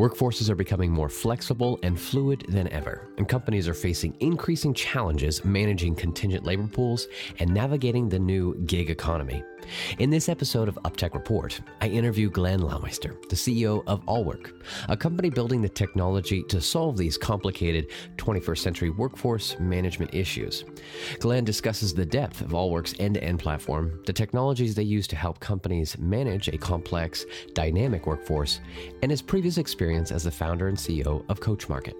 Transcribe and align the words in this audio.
Workforces 0.00 0.48
are 0.48 0.54
becoming 0.54 0.90
more 0.90 1.10
flexible 1.10 1.78
and 1.82 2.00
fluid 2.00 2.46
than 2.48 2.68
ever, 2.68 3.10
and 3.18 3.28
companies 3.28 3.68
are 3.68 3.74
facing 3.74 4.16
increasing 4.20 4.72
challenges 4.72 5.44
managing 5.44 5.94
contingent 5.94 6.42
labor 6.42 6.66
pools 6.66 7.06
and 7.38 7.52
navigating 7.52 8.08
the 8.08 8.18
new 8.18 8.54
gig 8.64 8.88
economy. 8.88 9.44
In 9.98 10.08
this 10.10 10.28
episode 10.28 10.68
of 10.68 10.78
UpTech 10.84 11.14
Report, 11.14 11.60
I 11.80 11.88
interview 11.88 12.30
Glenn 12.30 12.60
Laumeister, 12.60 13.20
the 13.28 13.36
CEO 13.36 13.82
of 13.86 14.04
AllWork, 14.06 14.52
a 14.88 14.96
company 14.96 15.30
building 15.30 15.60
the 15.60 15.68
technology 15.68 16.42
to 16.44 16.60
solve 16.60 16.96
these 16.96 17.18
complicated 17.18 17.90
21st 18.16 18.58
century 18.58 18.90
workforce 18.90 19.58
management 19.60 20.14
issues. 20.14 20.64
Glenn 21.18 21.44
discusses 21.44 21.92
the 21.92 22.06
depth 22.06 22.40
of 22.40 22.50
AllWork's 22.50 22.94
end 22.98 23.14
to 23.14 23.24
end 23.24 23.38
platform, 23.38 24.00
the 24.06 24.12
technologies 24.12 24.74
they 24.74 24.82
use 24.82 25.06
to 25.08 25.16
help 25.16 25.40
companies 25.40 25.98
manage 25.98 26.48
a 26.48 26.58
complex, 26.58 27.26
dynamic 27.52 28.06
workforce, 28.06 28.60
and 29.02 29.10
his 29.10 29.22
previous 29.22 29.58
experience 29.58 29.89
experience 29.90 30.12
as 30.12 30.22
the 30.22 30.30
founder 30.30 30.68
and 30.68 30.76
CEO 30.76 31.24
of 31.28 31.40
CoachMarket. 31.40 31.96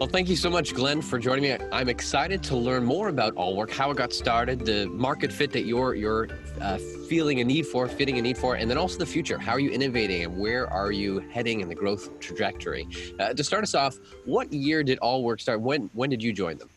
Well, 0.00 0.08
thank 0.08 0.28
you 0.28 0.34
so 0.34 0.50
much, 0.50 0.74
Glenn, 0.74 1.00
for 1.00 1.20
joining 1.20 1.44
me. 1.44 1.56
I'm 1.70 1.88
excited 1.88 2.42
to 2.44 2.56
learn 2.56 2.84
more 2.84 3.08
about 3.08 3.36
AllWork, 3.36 3.70
how 3.70 3.92
it 3.92 3.96
got 3.96 4.12
started, 4.12 4.66
the 4.66 4.86
market 4.86 5.32
fit 5.32 5.52
that 5.52 5.64
you're 5.64 5.94
you're 5.94 6.28
uh, 6.60 6.78
feeling 7.08 7.38
a 7.38 7.44
need 7.44 7.64
for, 7.64 7.86
fitting 7.86 8.18
a 8.18 8.22
need 8.22 8.36
for, 8.36 8.56
and 8.56 8.68
then 8.68 8.76
also 8.76 8.98
the 8.98 9.06
future. 9.06 9.38
How 9.38 9.52
are 9.52 9.60
you 9.60 9.70
innovating, 9.70 10.24
and 10.24 10.36
where 10.36 10.66
are 10.68 10.90
you 10.90 11.20
heading 11.30 11.60
in 11.60 11.68
the 11.68 11.76
growth 11.76 12.18
trajectory? 12.18 12.88
Uh, 13.20 13.32
to 13.34 13.44
start 13.44 13.62
us 13.62 13.76
off, 13.76 13.96
what 14.24 14.52
year 14.52 14.82
did 14.82 14.98
AllWork 14.98 15.40
start? 15.40 15.60
When 15.60 15.88
when 15.92 16.10
did 16.10 16.20
you 16.20 16.32
join 16.32 16.58
them? 16.58 16.68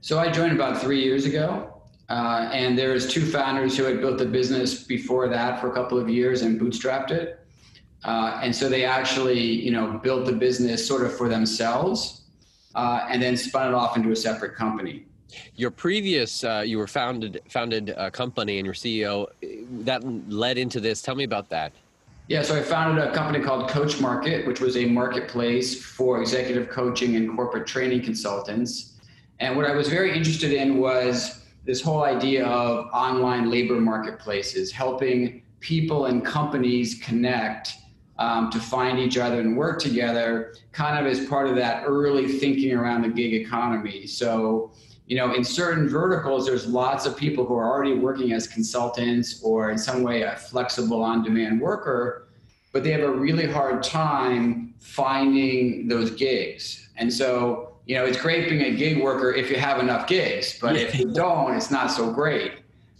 So 0.00 0.18
I 0.18 0.30
joined 0.30 0.52
about 0.52 0.80
three 0.80 1.02
years 1.02 1.26
ago. 1.26 1.75
Uh, 2.08 2.48
and 2.52 2.78
there's 2.78 3.08
two 3.12 3.24
founders 3.24 3.76
who 3.76 3.84
had 3.84 4.00
built 4.00 4.18
the 4.18 4.26
business 4.26 4.84
before 4.84 5.28
that 5.28 5.60
for 5.60 5.70
a 5.70 5.74
couple 5.74 5.98
of 5.98 6.08
years 6.08 6.42
and 6.42 6.60
bootstrapped 6.60 7.10
it. 7.10 7.40
Uh, 8.04 8.38
and 8.42 8.54
so 8.54 8.68
they 8.68 8.84
actually, 8.84 9.40
you 9.40 9.72
know, 9.72 9.98
built 9.98 10.26
the 10.26 10.32
business 10.32 10.86
sort 10.86 11.02
of 11.02 11.16
for 11.16 11.28
themselves, 11.28 12.22
uh, 12.76 13.06
and 13.08 13.20
then 13.20 13.36
spun 13.36 13.68
it 13.68 13.74
off 13.74 13.96
into 13.96 14.12
a 14.12 14.16
separate 14.16 14.54
company. 14.54 15.04
Your 15.56 15.72
previous, 15.72 16.44
uh, 16.44 16.62
you 16.64 16.78
were 16.78 16.86
founded 16.86 17.40
founded 17.48 17.92
a 17.96 18.10
company, 18.12 18.58
and 18.58 18.64
your 18.64 18.74
CEO 18.74 19.26
that 19.84 20.04
led 20.30 20.56
into 20.56 20.78
this. 20.78 21.02
Tell 21.02 21.16
me 21.16 21.24
about 21.24 21.48
that. 21.48 21.72
Yeah, 22.28 22.42
so 22.42 22.56
I 22.56 22.62
founded 22.62 23.04
a 23.04 23.12
company 23.12 23.42
called 23.42 23.68
CoachMarket, 23.70 24.46
which 24.46 24.60
was 24.60 24.76
a 24.76 24.84
marketplace 24.84 25.82
for 25.82 26.20
executive 26.20 26.68
coaching 26.68 27.16
and 27.16 27.34
corporate 27.34 27.66
training 27.66 28.02
consultants. 28.02 28.94
And 29.40 29.56
what 29.56 29.66
I 29.66 29.74
was 29.74 29.88
very 29.88 30.16
interested 30.16 30.52
in 30.52 30.78
was 30.78 31.45
this 31.66 31.82
whole 31.82 32.04
idea 32.04 32.46
of 32.46 32.86
online 32.92 33.50
labor 33.50 33.80
marketplaces, 33.80 34.70
helping 34.70 35.42
people 35.60 36.06
and 36.06 36.24
companies 36.24 37.00
connect 37.02 37.74
um, 38.18 38.50
to 38.50 38.58
find 38.58 38.98
each 38.98 39.18
other 39.18 39.40
and 39.40 39.56
work 39.56 39.80
together, 39.80 40.54
kind 40.72 40.98
of 40.98 41.10
as 41.10 41.26
part 41.26 41.48
of 41.48 41.56
that 41.56 41.82
early 41.84 42.28
thinking 42.38 42.72
around 42.72 43.02
the 43.02 43.08
gig 43.08 43.34
economy. 43.34 44.06
So, 44.06 44.70
you 45.06 45.16
know, 45.16 45.34
in 45.34 45.44
certain 45.44 45.88
verticals, 45.88 46.46
there's 46.46 46.66
lots 46.66 47.04
of 47.04 47.16
people 47.16 47.44
who 47.44 47.54
are 47.54 47.68
already 47.68 47.94
working 47.94 48.32
as 48.32 48.46
consultants 48.46 49.42
or 49.42 49.70
in 49.70 49.76
some 49.76 50.02
way 50.02 50.22
a 50.22 50.36
flexible 50.36 51.02
on 51.02 51.22
demand 51.22 51.60
worker, 51.60 52.28
but 52.72 52.84
they 52.84 52.92
have 52.92 53.02
a 53.02 53.10
really 53.10 53.46
hard 53.46 53.82
time 53.82 54.74
finding 54.78 55.88
those 55.88 56.12
gigs. 56.12 56.88
And 56.96 57.12
so, 57.12 57.65
you 57.86 57.94
know, 57.94 58.04
it's 58.04 58.20
great 58.20 58.48
being 58.48 58.62
a 58.62 58.76
gig 58.76 59.00
worker 59.00 59.32
if 59.32 59.48
you 59.48 59.56
have 59.56 59.78
enough 59.78 60.08
gigs, 60.08 60.58
but 60.60 60.76
if 60.76 60.98
you 60.98 61.12
don't, 61.12 61.54
it's 61.54 61.70
not 61.70 61.90
so 61.90 62.12
great. 62.12 62.52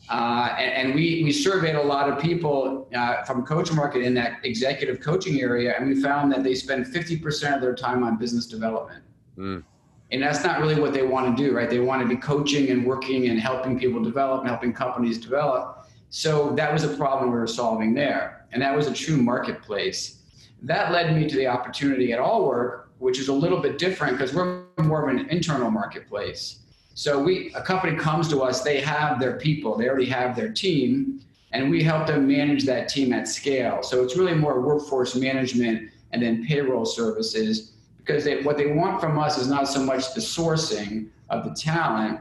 Uh, 0.08 0.54
and, 0.56 0.72
and, 0.72 0.94
we, 0.94 1.24
we 1.24 1.32
surveyed 1.32 1.74
a 1.74 1.82
lot 1.82 2.08
of 2.08 2.22
people 2.22 2.88
uh, 2.94 3.24
from 3.24 3.44
CoachMarket 3.44 4.04
in 4.04 4.14
that 4.14 4.38
executive 4.44 5.00
coaching 5.00 5.40
area, 5.40 5.74
and 5.76 5.88
we 5.88 6.00
found 6.00 6.30
that 6.30 6.44
they 6.44 6.54
spend 6.54 6.86
50% 6.86 7.56
of 7.56 7.60
their 7.60 7.74
time 7.74 8.04
on 8.04 8.16
business 8.16 8.46
development. 8.46 9.02
Mm. 9.36 9.64
And 10.12 10.22
that's 10.22 10.44
not 10.44 10.60
really 10.60 10.80
what 10.80 10.92
they 10.92 11.02
want 11.02 11.36
to 11.36 11.42
do, 11.42 11.56
right? 11.56 11.68
They 11.68 11.80
want 11.80 12.02
to 12.02 12.08
be 12.08 12.16
coaching 12.16 12.70
and 12.70 12.86
working 12.86 13.26
and 13.26 13.40
helping 13.40 13.76
people 13.76 14.00
develop 14.00 14.42
and 14.42 14.48
helping 14.48 14.72
companies 14.72 15.18
develop. 15.18 15.88
So 16.10 16.50
that 16.52 16.72
was 16.72 16.84
a 16.84 16.96
problem 16.96 17.32
we 17.32 17.36
were 17.36 17.48
solving 17.48 17.92
there. 17.92 18.46
And 18.52 18.62
that 18.62 18.76
was 18.76 18.86
a 18.86 18.94
true 18.94 19.16
marketplace. 19.16 20.22
That 20.62 20.92
led 20.92 21.16
me 21.16 21.28
to 21.28 21.36
the 21.36 21.48
opportunity 21.48 22.12
at 22.12 22.20
AllWork 22.20 22.85
which 22.98 23.18
is 23.18 23.28
a 23.28 23.32
little 23.32 23.60
bit 23.60 23.78
different 23.78 24.16
because 24.16 24.34
we're 24.34 24.64
more 24.78 25.08
of 25.08 25.16
an 25.16 25.28
internal 25.28 25.70
marketplace. 25.70 26.60
So 26.94 27.22
we 27.22 27.52
a 27.54 27.62
company 27.62 27.96
comes 27.96 28.28
to 28.28 28.42
us, 28.42 28.62
they 28.62 28.80
have 28.80 29.20
their 29.20 29.36
people, 29.36 29.76
they 29.76 29.88
already 29.88 30.06
have 30.06 30.34
their 30.34 30.50
team, 30.50 31.20
and 31.52 31.70
we 31.70 31.82
help 31.82 32.06
them 32.06 32.26
manage 32.26 32.64
that 32.64 32.88
team 32.88 33.12
at 33.12 33.28
scale. 33.28 33.82
So 33.82 34.02
it's 34.02 34.16
really 34.16 34.34
more 34.34 34.60
workforce 34.60 35.14
management 35.14 35.90
and 36.12 36.22
then 36.22 36.46
payroll 36.46 36.86
services 36.86 37.72
because 37.98 38.24
they, 38.24 38.42
what 38.42 38.56
they 38.56 38.68
want 38.68 39.00
from 39.00 39.18
us 39.18 39.36
is 39.36 39.48
not 39.48 39.68
so 39.68 39.82
much 39.82 40.14
the 40.14 40.20
sourcing 40.20 41.08
of 41.28 41.44
the 41.44 41.54
talent, 41.54 42.20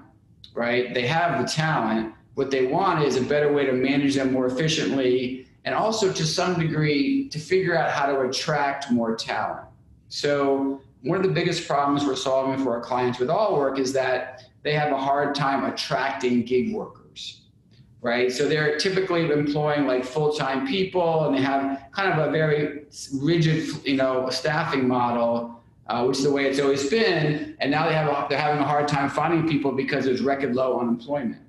right? 0.53 0.93
They 0.93 1.05
have 1.07 1.41
the 1.41 1.47
talent. 1.47 2.13
What 2.33 2.49
they 2.51 2.65
want 2.65 3.03
is 3.03 3.17
a 3.17 3.21
better 3.21 3.53
way 3.53 3.65
to 3.65 3.71
manage 3.71 4.15
them 4.15 4.33
more 4.33 4.47
efficiently 4.47 5.47
and 5.63 5.73
also 5.73 6.11
to 6.11 6.25
some 6.25 6.59
degree 6.59 7.29
to 7.29 7.39
figure 7.39 7.77
out 7.77 7.91
how 7.91 8.07
to 8.07 8.21
attract 8.21 8.91
more 8.91 9.15
talent. 9.15 9.64
So 10.09 10.81
one 11.01 11.17
of 11.17 11.23
the 11.23 11.31
biggest 11.31 11.67
problems 11.67 12.05
we're 12.05 12.15
solving 12.15 12.63
for 12.63 12.75
our 12.75 12.81
clients 12.81 13.19
with 13.19 13.29
AllWork 13.29 13.79
is 13.79 13.93
that 13.93 14.43
they 14.63 14.73
have 14.73 14.91
a 14.91 14.97
hard 14.97 15.35
time 15.35 15.63
attracting 15.65 16.43
gig 16.43 16.73
workers, 16.73 17.41
right? 18.01 18.31
So 18.31 18.49
they're 18.49 18.77
typically 18.77 19.29
employing 19.31 19.85
like 19.85 20.03
full-time 20.03 20.65
people, 20.65 21.25
and 21.25 21.37
they 21.37 21.41
have 21.41 21.85
kind 21.91 22.11
of 22.11 22.27
a 22.27 22.31
very 22.31 22.85
rigid, 23.21 23.85
you 23.85 23.95
know, 23.95 24.27
staffing 24.29 24.87
model, 24.87 25.61
uh, 25.87 26.03
which 26.05 26.17
is 26.17 26.23
the 26.23 26.31
way 26.31 26.45
it's 26.45 26.59
always 26.59 26.89
been. 26.89 27.55
And 27.59 27.69
now 27.69 27.87
they 27.87 27.93
have 27.93 28.07
a, 28.07 28.25
they're 28.27 28.39
having 28.39 28.59
a 28.59 28.67
hard 28.67 28.87
time 28.87 29.09
finding 29.09 29.47
people 29.47 29.71
because 29.71 30.05
there's 30.05 30.21
record 30.21 30.55
low 30.55 30.79
unemployment. 30.79 31.41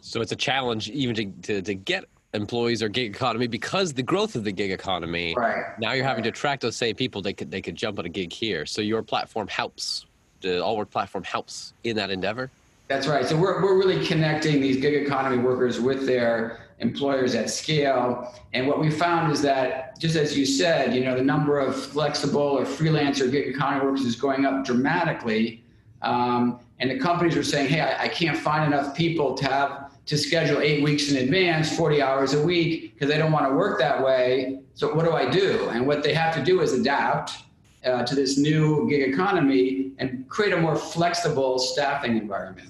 So 0.00 0.20
it's 0.20 0.32
a 0.32 0.36
challenge 0.36 0.90
even 0.90 1.14
to, 1.14 1.26
to, 1.42 1.62
to 1.62 1.74
get 1.74 2.04
employees 2.34 2.82
or 2.82 2.88
gig 2.88 3.14
economy 3.14 3.46
because 3.46 3.92
the 3.92 4.02
growth 4.02 4.34
of 4.34 4.44
the 4.44 4.52
gig 4.52 4.70
economy. 4.70 5.34
Right. 5.36 5.78
Now 5.78 5.92
you're 5.92 6.04
having 6.04 6.22
to 6.24 6.30
attract 6.30 6.62
those 6.62 6.76
same 6.76 6.96
people. 6.96 7.22
They 7.22 7.32
could 7.32 7.50
they 7.50 7.60
could 7.60 7.76
jump 7.76 7.98
on 7.98 8.06
a 8.06 8.08
gig 8.08 8.32
here. 8.32 8.66
So 8.66 8.80
your 8.82 9.02
platform 9.02 9.48
helps. 9.48 10.06
The 10.40 10.62
All 10.62 10.76
AllWork 10.76 10.90
platform 10.90 11.24
helps 11.24 11.72
in 11.84 11.96
that 11.96 12.10
endeavor. 12.10 12.50
That's 12.88 13.06
right. 13.06 13.24
So 13.26 13.36
we're 13.36 13.62
we're 13.62 13.78
really 13.78 14.04
connecting 14.06 14.60
these 14.60 14.78
gig 14.78 14.94
economy 14.94 15.38
workers 15.38 15.80
with 15.80 16.06
their 16.06 16.66
employers 16.78 17.34
at 17.34 17.48
scale. 17.48 18.34
And 18.52 18.66
what 18.66 18.80
we 18.80 18.90
found 18.90 19.32
is 19.32 19.40
that 19.42 19.98
just 20.00 20.16
as 20.16 20.36
you 20.36 20.44
said, 20.44 20.94
you 20.94 21.04
know, 21.04 21.16
the 21.16 21.22
number 21.22 21.60
of 21.60 21.76
flexible 21.76 22.40
or 22.40 22.64
freelancer 22.64 23.30
gig 23.30 23.46
economy 23.46 23.86
workers 23.86 24.04
is 24.04 24.16
going 24.16 24.44
up 24.44 24.64
dramatically. 24.64 25.61
Um, 26.02 26.60
and 26.78 26.90
the 26.90 26.98
companies 26.98 27.36
are 27.36 27.44
saying, 27.44 27.68
hey, 27.68 27.80
I, 27.80 28.04
I 28.04 28.08
can't 28.08 28.36
find 28.36 28.72
enough 28.72 28.94
people 28.94 29.34
to 29.34 29.44
have 29.46 30.04
to 30.06 30.18
schedule 30.18 30.60
eight 30.60 30.82
weeks 30.82 31.10
in 31.10 31.16
advance, 31.16 31.76
40 31.76 32.02
hours 32.02 32.34
a 32.34 32.42
week, 32.42 32.94
because 32.94 33.08
they 33.08 33.18
don't 33.18 33.32
want 33.32 33.48
to 33.48 33.54
work 33.54 33.78
that 33.78 34.02
way. 34.02 34.60
So 34.74 34.92
what 34.94 35.04
do 35.04 35.12
I 35.12 35.30
do? 35.30 35.68
And 35.68 35.86
what 35.86 36.02
they 36.02 36.12
have 36.12 36.34
to 36.34 36.42
do 36.42 36.60
is 36.60 36.72
adapt 36.72 37.38
uh, 37.84 38.04
to 38.04 38.14
this 38.14 38.36
new 38.36 38.88
gig 38.88 39.12
economy 39.12 39.92
and 39.98 40.28
create 40.28 40.52
a 40.52 40.56
more 40.56 40.76
flexible 40.76 41.58
staffing 41.58 42.16
environment. 42.16 42.68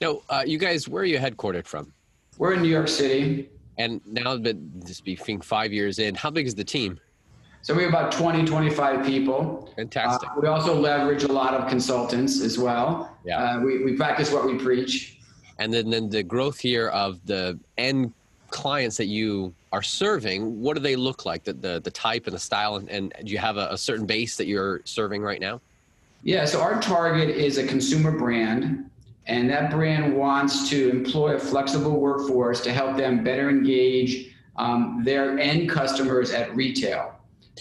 Now, 0.00 0.22
uh, 0.28 0.42
you 0.46 0.58
guys, 0.58 0.88
where 0.88 1.02
are 1.02 1.06
you 1.06 1.18
headquartered 1.18 1.66
from? 1.66 1.92
We're 2.38 2.54
in 2.54 2.62
New 2.62 2.68
York 2.68 2.88
City. 2.88 3.50
And 3.78 4.00
now 4.06 4.36
that 4.36 4.56
this 4.80 5.00
being 5.00 5.40
five 5.40 5.72
years 5.72 6.00
in, 6.00 6.14
how 6.14 6.30
big 6.30 6.46
is 6.46 6.54
the 6.54 6.64
team? 6.64 6.98
So 7.62 7.74
we 7.74 7.82
have 7.82 7.92
about 7.92 8.12
20, 8.12 8.44
25 8.44 9.04
people. 9.04 9.72
Fantastic. 9.76 10.28
Uh, 10.30 10.40
we 10.40 10.48
also 10.48 10.74
leverage 10.74 11.24
a 11.24 11.32
lot 11.32 11.54
of 11.54 11.68
consultants 11.68 12.40
as 12.40 12.58
well. 12.58 13.16
Yeah. 13.24 13.42
Uh, 13.42 13.60
we, 13.60 13.84
we 13.84 13.94
practice 13.94 14.32
what 14.32 14.46
we 14.46 14.56
preach 14.56 15.18
and 15.58 15.72
then, 15.72 15.90
then 15.90 16.08
the 16.08 16.22
growth 16.22 16.58
here 16.58 16.88
of 16.88 17.24
the 17.26 17.58
end 17.76 18.12
clients 18.50 18.96
that 18.96 19.06
you 19.06 19.52
are 19.72 19.82
serving 19.82 20.58
what 20.60 20.74
do 20.74 20.80
they 20.80 20.96
look 20.96 21.26
like 21.26 21.44
the 21.44 21.52
the, 21.52 21.80
the 21.80 21.90
type 21.90 22.26
and 22.26 22.34
the 22.34 22.38
style 22.38 22.76
and, 22.76 22.88
and 22.88 23.12
do 23.24 23.30
you 23.30 23.36
have 23.36 23.58
a, 23.58 23.68
a, 23.70 23.76
certain 23.76 24.06
base 24.06 24.38
that 24.38 24.46
you're 24.46 24.80
serving 24.84 25.20
right 25.20 25.40
now 25.40 25.60
yeah 26.22 26.46
so 26.46 26.58
our 26.58 26.80
target 26.80 27.28
is 27.28 27.58
a 27.58 27.66
consumer 27.66 28.10
brand 28.10 28.88
and 29.26 29.50
that 29.50 29.70
brand 29.70 30.16
wants 30.16 30.70
to 30.70 30.88
employ 30.88 31.34
a 31.34 31.38
flexible 31.38 32.00
workforce 32.00 32.62
to 32.62 32.72
help 32.72 32.96
them 32.96 33.22
better 33.22 33.50
engage 33.50 34.34
um, 34.56 35.02
their 35.04 35.38
end 35.38 35.68
customers 35.68 36.30
at 36.30 36.54
retail 36.56 37.14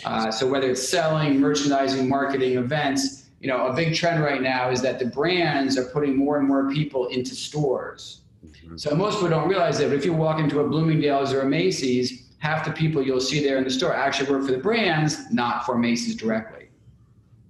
uh, 0.05 0.31
so 0.31 0.47
whether 0.47 0.69
it's 0.69 0.87
selling 0.87 1.39
merchandising 1.39 2.07
marketing 2.07 2.57
events 2.57 3.27
you 3.39 3.47
know, 3.47 3.67
a 3.67 3.73
big 3.73 3.95
trend 3.95 4.23
right 4.23 4.41
now 4.41 4.69
is 4.69 4.81
that 4.81 4.99
the 4.99 5.05
brands 5.05 5.77
are 5.77 5.85
putting 5.85 6.15
more 6.15 6.37
and 6.37 6.47
more 6.47 6.71
people 6.71 7.07
into 7.07 7.35
stores. 7.35 8.21
Mm-hmm. 8.45 8.77
So 8.77 8.95
most 8.95 9.15
people 9.15 9.29
don't 9.29 9.47
realize 9.47 9.77
that, 9.79 9.89
but 9.89 9.97
if 9.97 10.05
you 10.05 10.13
walk 10.13 10.39
into 10.39 10.59
a 10.59 10.67
Bloomingdale's 10.67 11.33
or 11.33 11.41
a 11.41 11.45
Macy's, 11.45 12.23
half 12.39 12.65
the 12.65 12.71
people 12.71 13.01
you'll 13.01 13.21
see 13.21 13.43
there 13.43 13.57
in 13.57 13.63
the 13.63 13.69
store 13.69 13.93
actually 13.93 14.29
work 14.29 14.45
for 14.45 14.51
the 14.51 14.57
brands, 14.57 15.31
not 15.31 15.65
for 15.65 15.77
Macy's 15.77 16.15
directly. 16.15 16.69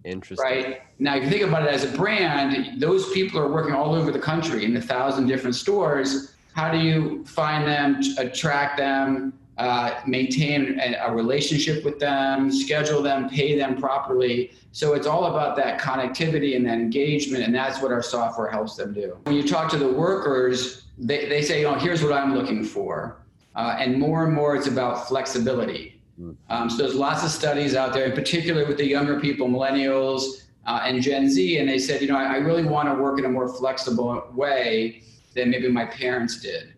Interesting. 0.03 0.45
Right 0.45 0.81
now, 0.99 1.15
if 1.15 1.23
you 1.23 1.29
think 1.29 1.43
about 1.43 1.63
it 1.63 1.69
as 1.69 1.83
a 1.83 1.97
brand, 1.97 2.81
those 2.81 3.11
people 3.11 3.39
are 3.39 3.51
working 3.51 3.73
all 3.73 3.93
over 3.93 4.11
the 4.11 4.19
country 4.19 4.63
in 4.63 4.75
a 4.77 4.81
thousand 4.81 5.27
different 5.27 5.55
stores. 5.55 6.33
how 6.53 6.71
do 6.71 6.79
you 6.79 7.23
find 7.25 7.67
them, 7.67 7.99
attract 8.17 8.77
them, 8.77 9.33
uh, 9.57 9.99
maintain 10.05 10.79
a, 10.79 10.97
a, 11.07 11.11
relationship 11.11 11.83
with 11.83 11.99
them, 11.99 12.51
schedule 12.51 13.01
them, 13.01 13.27
pay 13.27 13.57
them 13.57 13.75
properly. 13.75 14.51
So 14.71 14.93
it's 14.93 15.07
all 15.07 15.25
about 15.25 15.55
that 15.55 15.81
connectivity 15.81 16.55
and 16.55 16.63
that 16.67 16.75
engagement, 16.75 17.43
and 17.43 17.55
that's 17.55 17.81
what 17.81 17.91
our 17.91 18.03
software 18.03 18.51
helps 18.51 18.75
them 18.75 18.93
do. 18.93 19.17
When 19.23 19.35
you 19.35 19.47
talk 19.47 19.71
to 19.71 19.77
the 19.77 19.87
workers, 19.87 20.83
they, 20.99 21.27
they 21.27 21.41
say, 21.41 21.61
you 21.61 21.65
know, 21.65 21.73
here's 21.73 22.03
what 22.03 22.13
I'm 22.13 22.35
looking 22.35 22.63
for. 22.63 23.17
Uh, 23.55 23.75
and 23.79 23.97
more 23.97 24.25
and 24.25 24.33
more, 24.33 24.55
it's 24.55 24.67
about 24.67 25.07
flexibility. 25.07 25.99
Hmm. 26.17 26.31
Um, 26.49 26.69
so 26.69 26.77
there's 26.77 26.93
lots 26.93 27.23
of 27.23 27.31
studies 27.31 27.75
out 27.75 27.93
there, 27.93 28.05
in 28.05 28.11
particular 28.11 28.65
with 28.67 28.77
the 28.77 28.85
younger 28.85 29.19
people, 29.19 29.47
millennials 29.47 30.45
uh, 30.67 30.81
and 30.83 31.01
Gen 31.01 31.31
Z, 31.31 31.57
and 31.57 31.67
they 31.67 31.79
said, 31.79 32.01
you 32.01 32.09
know, 32.09 32.17
I, 32.17 32.35
I 32.35 32.37
really 32.37 32.63
want 32.63 32.89
to 32.89 33.01
work 33.01 33.17
in 33.17 33.25
a 33.25 33.29
more 33.29 33.47
flexible 33.47 34.29
way 34.35 35.01
than 35.33 35.49
maybe 35.49 35.67
my 35.67 35.85
parents 35.85 36.39
did. 36.39 36.73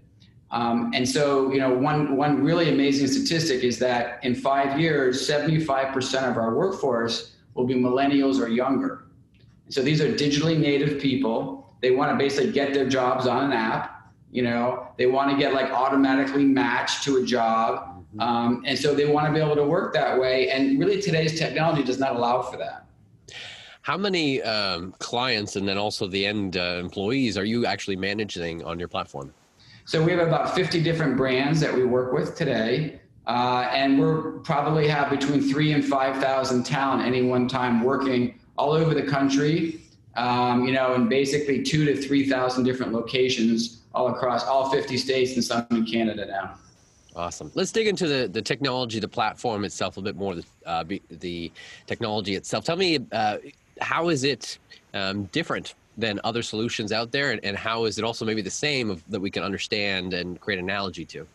Um, 0.52 0.92
and 0.96 1.08
so, 1.08 1.52
you 1.52 1.60
know, 1.60 1.74
one, 1.74 2.16
one 2.18 2.44
really 2.44 2.70
amazing 2.70 3.08
statistic 3.08 3.64
is 3.64 3.78
that 3.80 4.24
in 4.24 4.34
five 4.34 4.80
years, 4.80 5.28
75% 5.28 6.30
of 6.30 6.38
our 6.38 6.56
workforce 6.56 7.36
will 7.54 7.66
be 7.66 7.76
millennials 7.76 8.40
or 8.40 8.48
younger. 8.48 9.06
So 9.70 9.82
these 9.84 10.02
are 10.02 10.12
digitally 10.12 10.58
native 10.58 11.00
people. 11.00 11.76
They 11.82 11.92
want 11.92 12.12
to 12.12 12.18
basically 12.18 12.52
get 12.52 12.74
their 12.74 12.90
jobs 12.90 13.28
on 13.28 13.46
an 13.46 13.54
app. 13.54 14.12
You 14.32 14.44
know, 14.44 14.88
they 14.98 15.06
want 15.06 15.32
to 15.32 15.38
get 15.38 15.54
like 15.54 15.72
automatically 15.72 16.46
matched 16.46 17.04
to 17.04 17.18
a 17.18 17.24
job. 17.24 18.04
Mm-hmm. 18.16 18.20
Um, 18.20 18.64
and 18.66 18.78
so 18.78 18.96
they 18.96 19.06
want 19.06 19.28
to 19.28 19.34
be 19.34 19.40
able 19.40 19.56
to 19.56 19.64
work 19.64 19.94
that 19.94 20.20
way. 20.20 20.50
And 20.50 20.80
really, 20.80 21.02
today's 21.02 21.38
technology 21.38 21.84
does 21.84 22.00
not 22.00 22.16
allow 22.16 22.42
for 22.42 22.58
that. 22.58 22.86
How 23.82 23.98
many 23.98 24.42
um, 24.44 24.94
clients 25.00 25.56
and 25.56 25.68
then 25.68 25.78
also 25.78 26.08
the 26.08 26.26
end 26.26 26.58
uh, 26.58 26.78
employees 26.80 27.38
are 27.38 27.46
you 27.46 27.66
actually 27.66 27.96
managing 27.96 28.64
on 28.64 28.78
your 28.78 28.88
platform? 28.88 29.34
So 29.90 30.04
we 30.04 30.12
have 30.12 30.20
about 30.20 30.54
50 30.54 30.84
different 30.84 31.18
brands 31.18 31.60
that 31.62 31.74
we 31.74 31.84
work 31.84 32.14
with 32.14 32.36
today. 32.36 33.00
Uh, 33.26 33.68
and 33.74 34.00
we're 34.00 34.34
probably 34.42 34.88
have 34.88 35.10
between 35.10 35.42
three 35.42 35.72
and 35.72 35.84
5,000 35.84 36.64
talent 36.64 37.04
any 37.04 37.24
one 37.24 37.48
time 37.48 37.82
working 37.82 38.40
all 38.56 38.74
over 38.74 38.94
the 38.94 39.02
country, 39.02 39.80
um, 40.16 40.64
you 40.68 40.74
know, 40.74 40.94
in 40.94 41.10
basically 41.10 41.64
two 41.64 41.86
to 41.86 42.00
3,000 42.00 42.64
different 42.64 42.94
locations 42.94 43.82
all 43.96 44.10
across 44.10 44.44
all 44.44 44.70
50 44.70 44.96
states 44.96 45.34
and 45.34 45.44
some 45.44 45.66
in 45.72 45.84
Canada 45.88 46.28
now. 46.28 46.54
Awesome. 47.16 47.52
Let's 47.56 47.72
dig 47.72 47.88
into 47.88 48.08
the, 48.08 48.28
the 48.28 48.44
technology, 48.44 49.00
the 49.00 49.08
platform 49.08 49.66
itself 49.66 49.98
a 49.98 50.04
bit 50.04 50.16
more, 50.16 50.36
the, 50.36 50.46
uh, 50.68 50.84
the 51.10 51.52
technology 51.88 52.36
itself. 52.36 52.64
Tell 52.64 52.78
me, 52.78 53.00
uh, 53.12 53.38
how 53.82 54.10
is 54.10 54.24
it 54.24 54.60
um, 54.94 55.24
different 55.32 55.74
than 56.00 56.20
other 56.24 56.42
solutions 56.42 56.92
out 56.92 57.12
there, 57.12 57.32
and, 57.32 57.44
and 57.44 57.58
how 57.58 57.86
is 57.86 57.98
it 57.98 58.04
also 58.04 58.26
maybe 58.26 58.42
the 58.42 58.50
same 58.50 58.90
of, 58.90 59.04
that 59.10 59.20
we 59.20 59.30
can 59.30 59.44
understand 59.44 60.14
and 60.14 60.40
create 60.40 60.60
analogy 60.60 61.06
to? 61.06 61.28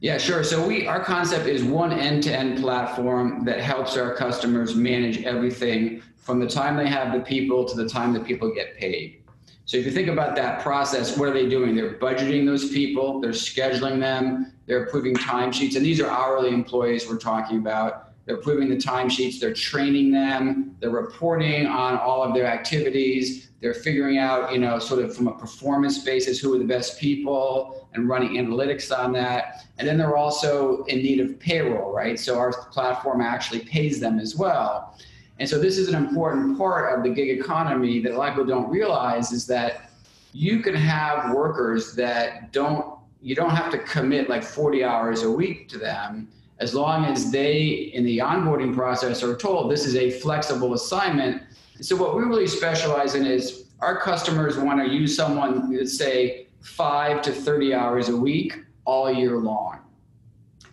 Yeah, 0.00 0.18
sure. 0.18 0.42
So 0.44 0.66
we 0.66 0.86
our 0.86 1.02
concept 1.02 1.46
is 1.46 1.62
one 1.62 1.92
end-to-end 1.92 2.60
platform 2.60 3.44
that 3.44 3.60
helps 3.60 3.96
our 3.96 4.14
customers 4.14 4.74
manage 4.74 5.22
everything 5.24 6.02
from 6.16 6.40
the 6.40 6.48
time 6.48 6.76
they 6.76 6.88
have 6.88 7.12
the 7.12 7.20
people 7.20 7.64
to 7.64 7.76
the 7.76 7.88
time 7.88 8.12
the 8.12 8.20
people 8.20 8.52
get 8.52 8.76
paid. 8.76 9.22
So 9.66 9.78
if 9.78 9.86
you 9.86 9.92
think 9.92 10.08
about 10.08 10.36
that 10.36 10.60
process, 10.60 11.16
what 11.16 11.28
are 11.28 11.32
they 11.32 11.48
doing? 11.48 11.74
They're 11.74 11.94
budgeting 11.94 12.44
those 12.44 12.68
people, 12.70 13.20
they're 13.20 13.30
scheduling 13.30 13.98
them, 13.98 14.52
they're 14.66 14.84
approving 14.84 15.14
timesheets, 15.14 15.76
and 15.76 15.84
these 15.84 16.00
are 16.00 16.10
hourly 16.10 16.50
employees 16.50 17.08
we're 17.08 17.16
talking 17.16 17.58
about. 17.58 18.03
They're 18.26 18.36
approving 18.36 18.70
the 18.70 18.76
timesheets, 18.76 19.38
they're 19.38 19.52
training 19.52 20.10
them, 20.10 20.76
they're 20.80 20.90
reporting 20.90 21.66
on 21.66 21.98
all 21.98 22.22
of 22.22 22.32
their 22.32 22.46
activities, 22.46 23.50
they're 23.60 23.74
figuring 23.74 24.18
out, 24.18 24.52
you 24.52 24.58
know, 24.58 24.78
sort 24.78 25.04
of 25.04 25.14
from 25.14 25.28
a 25.28 25.32
performance 25.32 25.98
basis, 25.98 26.38
who 26.38 26.54
are 26.54 26.58
the 26.58 26.64
best 26.64 26.98
people 26.98 27.88
and 27.92 28.08
running 28.08 28.32
analytics 28.32 28.96
on 28.96 29.12
that. 29.12 29.66
And 29.78 29.86
then 29.86 29.98
they're 29.98 30.16
also 30.16 30.84
in 30.84 30.98
need 30.98 31.20
of 31.20 31.38
payroll, 31.38 31.92
right? 31.92 32.18
So 32.18 32.38
our 32.38 32.52
platform 32.52 33.20
actually 33.20 33.60
pays 33.60 34.00
them 34.00 34.18
as 34.18 34.36
well. 34.36 34.98
And 35.38 35.48
so 35.48 35.58
this 35.58 35.78
is 35.78 35.88
an 35.88 35.94
important 35.94 36.56
part 36.56 36.96
of 36.96 37.04
the 37.04 37.10
gig 37.10 37.38
economy 37.38 38.00
that 38.00 38.12
a 38.12 38.16
lot 38.16 38.28
of 38.28 38.34
people 38.34 38.46
don't 38.46 38.70
realize 38.70 39.32
is 39.32 39.46
that 39.48 39.90
you 40.32 40.60
can 40.60 40.74
have 40.74 41.34
workers 41.34 41.94
that 41.94 42.52
don't, 42.52 42.98
you 43.20 43.34
don't 43.34 43.50
have 43.50 43.70
to 43.72 43.78
commit 43.78 44.28
like 44.28 44.42
40 44.42 44.84
hours 44.84 45.22
a 45.22 45.30
week 45.30 45.68
to 45.70 45.78
them 45.78 46.28
as 46.64 46.74
long 46.74 47.04
as 47.04 47.30
they 47.30 47.92
in 47.94 48.04
the 48.04 48.18
onboarding 48.18 48.74
process 48.74 49.22
are 49.22 49.36
told 49.36 49.70
this 49.70 49.84
is 49.86 49.96
a 49.96 50.10
flexible 50.10 50.74
assignment 50.74 51.42
so 51.80 51.96
what 51.96 52.16
we 52.16 52.22
really 52.22 52.46
specialize 52.46 53.14
in 53.14 53.26
is 53.26 53.64
our 53.80 54.00
customers 54.00 54.56
want 54.56 54.80
to 54.80 54.92
use 54.92 55.14
someone, 55.16 55.74
let's 55.76 55.96
say, 55.96 56.46
five 56.60 57.20
to 57.22 57.32
30 57.32 57.74
hours 57.74 58.08
a 58.08 58.16
week 58.16 58.64
all 58.84 59.12
year 59.12 59.36
long. 59.38 59.80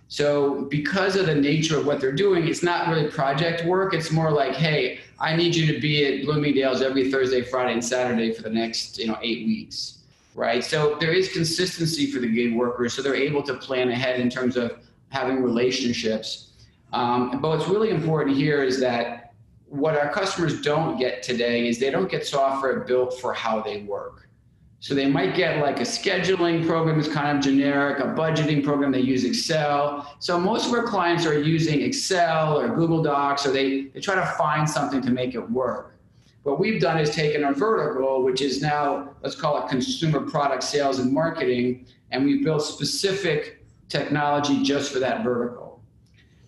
So 0.08 0.64
because 0.64 1.16
of 1.16 1.26
the 1.26 1.36
nature 1.36 1.78
of 1.78 1.86
what 1.86 2.02
they're 2.02 2.12
doing, 2.12 2.48
it's 2.48 2.64
not 2.64 2.88
really 2.90 3.10
project 3.10 3.66
work. 3.66 3.94
It's 3.94 4.12
more 4.12 4.32
like, 4.32 4.56
hey, 4.56 5.00
I 5.20 5.36
need 5.36 5.56
you 5.56 5.74
to 5.74 5.80
be 5.80 6.06
at 6.06 6.26
Bloomingdale's 6.26 6.82
every 6.82 7.10
Thursday, 7.10 7.42
Friday, 7.42 7.74
and 7.74 7.84
Saturday 7.84 8.34
for 8.34 8.44
the 8.44 8.50
next, 8.50 8.98
you 8.98 9.08
know, 9.08 9.18
eight 9.22 9.46
weeks. 9.46 10.00
Right. 10.36 10.64
So 10.64 10.98
there 11.00 11.12
is 11.12 11.32
consistency 11.32 12.10
for 12.10 12.20
the 12.20 12.28
gig 12.28 12.56
workers. 12.56 12.94
So 12.94 13.02
they're 13.02 13.16
able 13.16 13.44
to 13.44 13.56
plan 13.56 13.90
ahead 13.90 14.20
in 14.20 14.30
terms 14.30 14.56
of 14.56 14.80
having 15.12 15.44
relationships. 15.44 16.50
Um, 16.94 17.40
but 17.42 17.50
what's 17.50 17.68
really 17.68 17.92
important 17.92 18.36
here 18.36 18.64
is 18.64 18.80
that 18.80 19.34
what 19.68 19.96
our 19.96 20.12
customers 20.12 20.62
don't 20.62 20.98
get 20.98 21.24
today 21.24 21.68
is 21.68 21.80
they 21.80 21.92
don't 21.92 22.10
get 22.10 22.26
software 22.26 22.82
built 22.82 23.20
for 23.20 23.34
how 23.34 23.62
they 23.62 23.84
work. 23.84 24.28
So 24.80 24.96
they 24.96 25.06
might 25.06 25.36
get 25.36 25.62
like 25.62 25.80
a 25.80 25.84
scheduling 25.84 26.66
program 26.66 27.00
is 27.00 27.08
kind 27.08 27.38
of 27.38 27.44
generic, 27.44 28.00
a 28.00 28.08
budgeting 28.08 28.64
program, 28.64 28.92
they 28.92 29.00
use 29.00 29.24
Excel. 29.24 30.16
So 30.20 30.40
most 30.40 30.68
of 30.68 30.74
our 30.74 30.84
clients 30.84 31.26
are 31.26 31.40
using 31.40 31.82
Excel 31.82 32.60
or 32.60 32.68
Google 32.70 33.04
Docs, 33.04 33.46
or 33.46 33.52
they, 33.52 33.84
they 33.94 34.00
try 34.00 34.16
to 34.16 34.26
find 34.38 34.68
something 34.68 35.02
to 35.04 35.12
make 35.12 35.36
it 35.36 35.52
work. 35.52 36.00
What 36.44 36.60
we've 36.60 36.82
done 36.82 36.98
is 36.98 37.12
taken 37.12 37.44
a 37.44 37.54
vertical, 37.54 38.24
which 38.24 38.42
is 38.42 38.62
now, 38.62 39.14
let's 39.22 39.36
call 39.36 39.64
it 39.64 39.70
consumer 39.70 40.22
product 40.22 40.64
sales 40.64 40.98
and 40.98 41.14
marketing, 41.14 41.86
and 42.10 42.26
we've 42.26 42.44
built 42.44 42.64
specific 42.64 43.61
technology 43.92 44.64
just 44.64 44.92
for 44.92 45.00
that 45.00 45.24
vertical. 45.24 45.82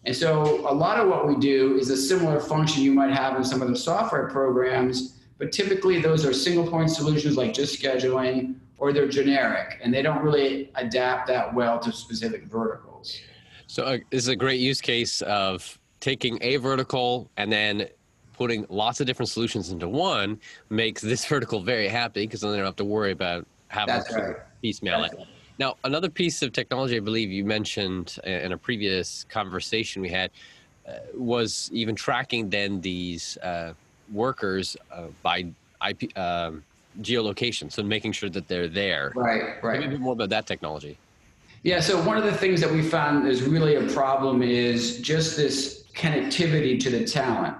And 0.05 0.15
so 0.15 0.67
a 0.67 0.73
lot 0.73 0.99
of 0.99 1.07
what 1.07 1.27
we 1.27 1.35
do 1.35 1.77
is 1.77 1.89
a 1.89 1.97
similar 1.97 2.39
function 2.39 2.83
you 2.83 2.91
might 2.91 3.13
have 3.13 3.35
in 3.35 3.43
some 3.43 3.61
of 3.61 3.69
the 3.69 3.75
software 3.75 4.27
programs, 4.29 5.19
but 5.37 5.51
typically 5.51 6.01
those 6.01 6.25
are 6.25 6.33
single 6.33 6.67
point 6.67 6.89
solutions 6.89 7.37
like 7.37 7.53
just 7.53 7.81
scheduling 7.81 8.55
or 8.77 8.91
they're 8.91 9.07
generic 9.07 9.79
and 9.81 9.93
they 9.93 10.01
don't 10.01 10.21
really 10.21 10.71
adapt 10.75 11.27
that 11.27 11.53
well 11.53 11.79
to 11.79 11.91
specific 11.91 12.45
verticals. 12.45 13.19
So 13.67 13.83
uh, 13.83 13.97
this 14.09 14.23
is 14.23 14.27
a 14.27 14.35
great 14.35 14.59
use 14.59 14.81
case 14.81 15.21
of 15.21 15.79
taking 15.99 16.37
a 16.41 16.57
vertical 16.57 17.29
and 17.37 17.51
then 17.51 17.87
putting 18.33 18.65
lots 18.69 18.99
of 18.99 19.07
different 19.07 19.29
solutions 19.29 19.71
into 19.71 19.87
one 19.87 20.39
makes 20.69 21.01
this 21.01 21.25
vertical 21.33 21.61
very 21.61 21.87
happy 21.87 22.25
because 22.25 22.41
then 22.41 22.51
they 22.51 22.57
don't 22.57 22.65
have 22.65 22.75
to 22.75 22.85
worry 22.85 23.11
about 23.11 23.47
having 23.69 23.95
That's 23.95 24.13
to 24.13 24.21
right. 24.21 24.35
piecemeal 24.61 25.01
That's 25.01 25.13
it. 25.13 25.17
Right. 25.17 25.27
Now, 25.59 25.77
another 25.83 26.09
piece 26.09 26.41
of 26.41 26.51
technology 26.51 26.97
I 26.97 26.99
believe 26.99 27.31
you 27.31 27.45
mentioned 27.45 28.17
in 28.23 28.51
a 28.51 28.57
previous 28.57 29.25
conversation 29.29 30.01
we 30.01 30.09
had 30.09 30.31
uh, 30.87 30.93
was 31.13 31.69
even 31.71 31.95
tracking 31.95 32.49
then 32.49 32.81
these 32.81 33.37
uh, 33.37 33.73
workers 34.11 34.75
uh, 34.91 35.03
by 35.21 35.45
IP 35.87 36.17
um, 36.17 36.63
geolocation, 37.01 37.71
so 37.71 37.83
making 37.83 38.13
sure 38.13 38.29
that 38.29 38.47
they're 38.47 38.67
there. 38.67 39.11
Right, 39.15 39.63
right. 39.63 39.79
Maybe 39.79 39.85
a 39.85 39.97
bit 39.97 40.01
more 40.01 40.13
about 40.13 40.29
that 40.29 40.47
technology. 40.47 40.97
Yeah, 41.61 41.79
so 41.79 42.01
one 42.03 42.17
of 42.17 42.25
the 42.25 42.33
things 42.33 42.59
that 42.59 42.71
we 42.71 42.81
found 42.81 43.27
is 43.27 43.43
really 43.43 43.75
a 43.75 43.87
problem 43.93 44.43
is 44.43 44.99
just 44.99 45.37
this 45.37 45.85
connectivity 45.93 46.79
to 46.81 46.89
the 46.89 47.05
talent. 47.05 47.55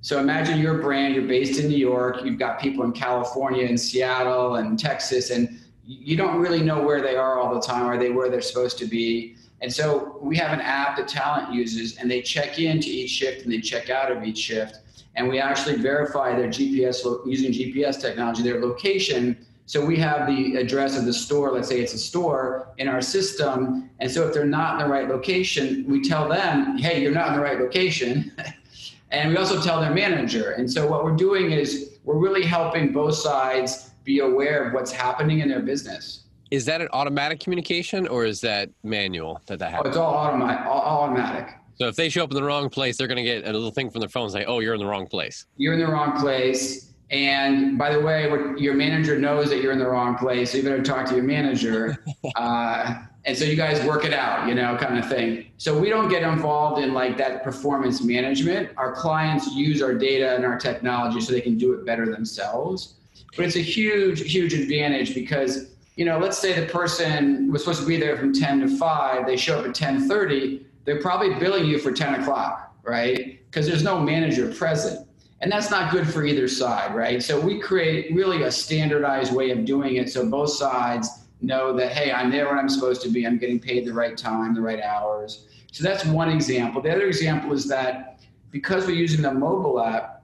So 0.00 0.18
imagine 0.18 0.58
your 0.58 0.78
brand, 0.78 1.14
you're 1.14 1.28
based 1.28 1.60
in 1.60 1.68
New 1.68 1.76
York, 1.76 2.24
you've 2.24 2.38
got 2.38 2.58
people 2.58 2.84
in 2.84 2.92
California 2.92 3.66
and 3.66 3.78
Seattle 3.78 4.56
and 4.56 4.78
Texas, 4.78 5.30
and 5.30 5.60
you 5.88 6.16
don't 6.16 6.38
really 6.38 6.62
know 6.62 6.82
where 6.82 7.00
they 7.00 7.16
are 7.16 7.38
all 7.38 7.54
the 7.54 7.62
time. 7.62 7.86
Are 7.86 7.96
they 7.96 8.10
where 8.10 8.28
they're 8.28 8.42
supposed 8.42 8.76
to 8.78 8.84
be? 8.84 9.36
And 9.62 9.72
so 9.72 10.18
we 10.20 10.36
have 10.36 10.52
an 10.52 10.60
app 10.60 10.98
that 10.98 11.08
talent 11.08 11.52
uses, 11.52 11.96
and 11.96 12.10
they 12.10 12.20
check 12.20 12.58
into 12.58 12.90
each 12.90 13.10
shift 13.10 13.42
and 13.42 13.52
they 13.52 13.60
check 13.60 13.88
out 13.88 14.12
of 14.12 14.22
each 14.22 14.38
shift. 14.38 14.80
And 15.16 15.26
we 15.28 15.40
actually 15.40 15.76
verify 15.76 16.36
their 16.36 16.48
GPS 16.48 17.02
using 17.26 17.52
GPS 17.52 18.00
technology, 18.00 18.42
their 18.42 18.60
location. 18.60 19.46
So 19.64 19.84
we 19.84 19.96
have 19.96 20.26
the 20.28 20.56
address 20.56 20.96
of 20.96 21.06
the 21.06 21.12
store. 21.12 21.52
Let's 21.52 21.68
say 21.68 21.80
it's 21.80 21.94
a 21.94 21.98
store 21.98 22.68
in 22.76 22.86
our 22.86 23.00
system. 23.00 23.90
And 23.98 24.10
so 24.10 24.28
if 24.28 24.34
they're 24.34 24.44
not 24.44 24.74
in 24.74 24.86
the 24.86 24.92
right 24.92 25.08
location, 25.08 25.84
we 25.88 26.06
tell 26.06 26.28
them, 26.28 26.76
"Hey, 26.76 27.02
you're 27.02 27.12
not 27.12 27.28
in 27.28 27.34
the 27.34 27.40
right 27.40 27.58
location." 27.58 28.30
and 29.10 29.30
we 29.30 29.36
also 29.38 29.60
tell 29.60 29.80
their 29.80 29.94
manager. 29.94 30.52
And 30.52 30.70
so 30.70 30.86
what 30.86 31.02
we're 31.02 31.16
doing 31.16 31.50
is 31.50 31.98
we're 32.04 32.18
really 32.18 32.44
helping 32.44 32.92
both 32.92 33.14
sides 33.14 33.88
be 34.08 34.20
aware 34.20 34.66
of 34.66 34.72
what's 34.72 34.90
happening 34.90 35.40
in 35.40 35.48
their 35.50 35.60
business. 35.60 36.24
Is 36.50 36.64
that 36.64 36.80
an 36.80 36.88
automatic 36.94 37.40
communication 37.40 38.08
or 38.08 38.24
is 38.24 38.40
that 38.40 38.70
manual 38.82 39.42
that 39.46 39.58
that 39.58 39.70
happens? 39.70 39.88
Oh, 39.88 39.90
it's 39.90 39.98
all, 39.98 40.14
automatic. 40.14 40.66
all 40.66 40.80
automatic. 40.80 41.54
So 41.74 41.88
if 41.88 41.94
they 41.94 42.08
show 42.08 42.24
up 42.24 42.30
in 42.30 42.34
the 42.34 42.42
wrong 42.42 42.70
place, 42.70 42.96
they're 42.96 43.06
going 43.06 43.22
to 43.22 43.30
get 43.30 43.44
a 43.44 43.52
little 43.52 43.70
thing 43.70 43.90
from 43.90 44.00
their 44.00 44.08
phone 44.08 44.30
say, 44.30 44.46
"Oh, 44.46 44.60
you're 44.60 44.74
in 44.74 44.80
the 44.80 44.86
wrong 44.86 45.06
place." 45.06 45.44
You're 45.58 45.74
in 45.74 45.78
the 45.78 45.86
wrong 45.86 46.18
place, 46.18 46.92
And 47.10 47.78
by 47.78 47.92
the 47.92 48.00
way, 48.00 48.28
your 48.58 48.74
manager 48.74 49.18
knows 49.18 49.50
that 49.50 49.62
you're 49.62 49.72
in 49.72 49.78
the 49.78 49.88
wrong 49.88 50.16
place, 50.16 50.52
so 50.52 50.58
you 50.58 50.64
better 50.64 50.82
talk 50.82 51.06
to 51.08 51.14
your 51.14 51.24
manager. 51.24 52.04
uh, 52.36 53.02
and 53.24 53.36
so 53.36 53.44
you 53.44 53.56
guys 53.56 53.84
work 53.86 54.04
it 54.04 54.14
out, 54.14 54.48
you 54.48 54.54
know, 54.54 54.76
kind 54.76 54.98
of 54.98 55.08
thing. 55.08 55.46
So 55.58 55.78
we 55.78 55.90
don't 55.90 56.08
get 56.08 56.22
involved 56.22 56.82
in 56.82 56.94
like 56.94 57.16
that 57.18 57.44
performance 57.44 58.02
management. 58.02 58.70
Our 58.76 58.92
clients 58.92 59.54
use 59.54 59.80
our 59.82 59.94
data 59.94 60.34
and 60.34 60.44
our 60.44 60.58
technology 60.58 61.20
so 61.20 61.32
they 61.32 61.40
can 61.42 61.58
do 61.58 61.74
it 61.74 61.84
better 61.84 62.06
themselves. 62.06 62.97
But 63.36 63.44
it's 63.44 63.56
a 63.56 63.62
huge, 63.62 64.30
huge 64.30 64.54
advantage 64.54 65.14
because, 65.14 65.70
you 65.96 66.04
know, 66.04 66.18
let's 66.18 66.38
say 66.38 66.58
the 66.58 66.66
person 66.66 67.50
was 67.52 67.62
supposed 67.62 67.80
to 67.80 67.86
be 67.86 67.96
there 67.96 68.16
from 68.16 68.32
10 68.32 68.60
to 68.60 68.78
5, 68.78 69.26
they 69.26 69.36
show 69.36 69.58
up 69.58 69.66
at 69.66 69.74
10:30, 69.74 70.64
they're 70.84 71.00
probably 71.00 71.34
billing 71.34 71.66
you 71.66 71.78
for 71.78 71.92
10 71.92 72.20
o'clock, 72.20 72.74
right? 72.82 73.40
Because 73.46 73.66
there's 73.66 73.82
no 73.82 74.00
manager 74.00 74.52
present. 74.52 75.06
And 75.40 75.52
that's 75.52 75.70
not 75.70 75.92
good 75.92 76.08
for 76.08 76.24
either 76.24 76.48
side, 76.48 76.94
right? 76.94 77.22
So 77.22 77.38
we 77.38 77.60
create 77.60 78.12
really 78.12 78.42
a 78.42 78.50
standardized 78.50 79.32
way 79.32 79.50
of 79.50 79.64
doing 79.64 79.96
it 79.96 80.10
so 80.10 80.28
both 80.28 80.50
sides 80.50 81.26
know 81.40 81.72
that, 81.74 81.92
hey, 81.92 82.10
I'm 82.10 82.30
there 82.30 82.48
when 82.48 82.58
I'm 82.58 82.68
supposed 82.68 83.02
to 83.02 83.08
be, 83.08 83.24
I'm 83.24 83.38
getting 83.38 83.60
paid 83.60 83.86
the 83.86 83.92
right 83.92 84.16
time, 84.16 84.54
the 84.54 84.60
right 84.60 84.80
hours. 84.80 85.46
So 85.70 85.84
that's 85.84 86.04
one 86.04 86.30
example. 86.30 86.82
The 86.82 86.90
other 86.90 87.06
example 87.06 87.52
is 87.52 87.68
that 87.68 88.20
because 88.50 88.86
we're 88.86 88.96
using 88.96 89.22
the 89.22 89.32
mobile 89.32 89.80
app, 89.80 90.17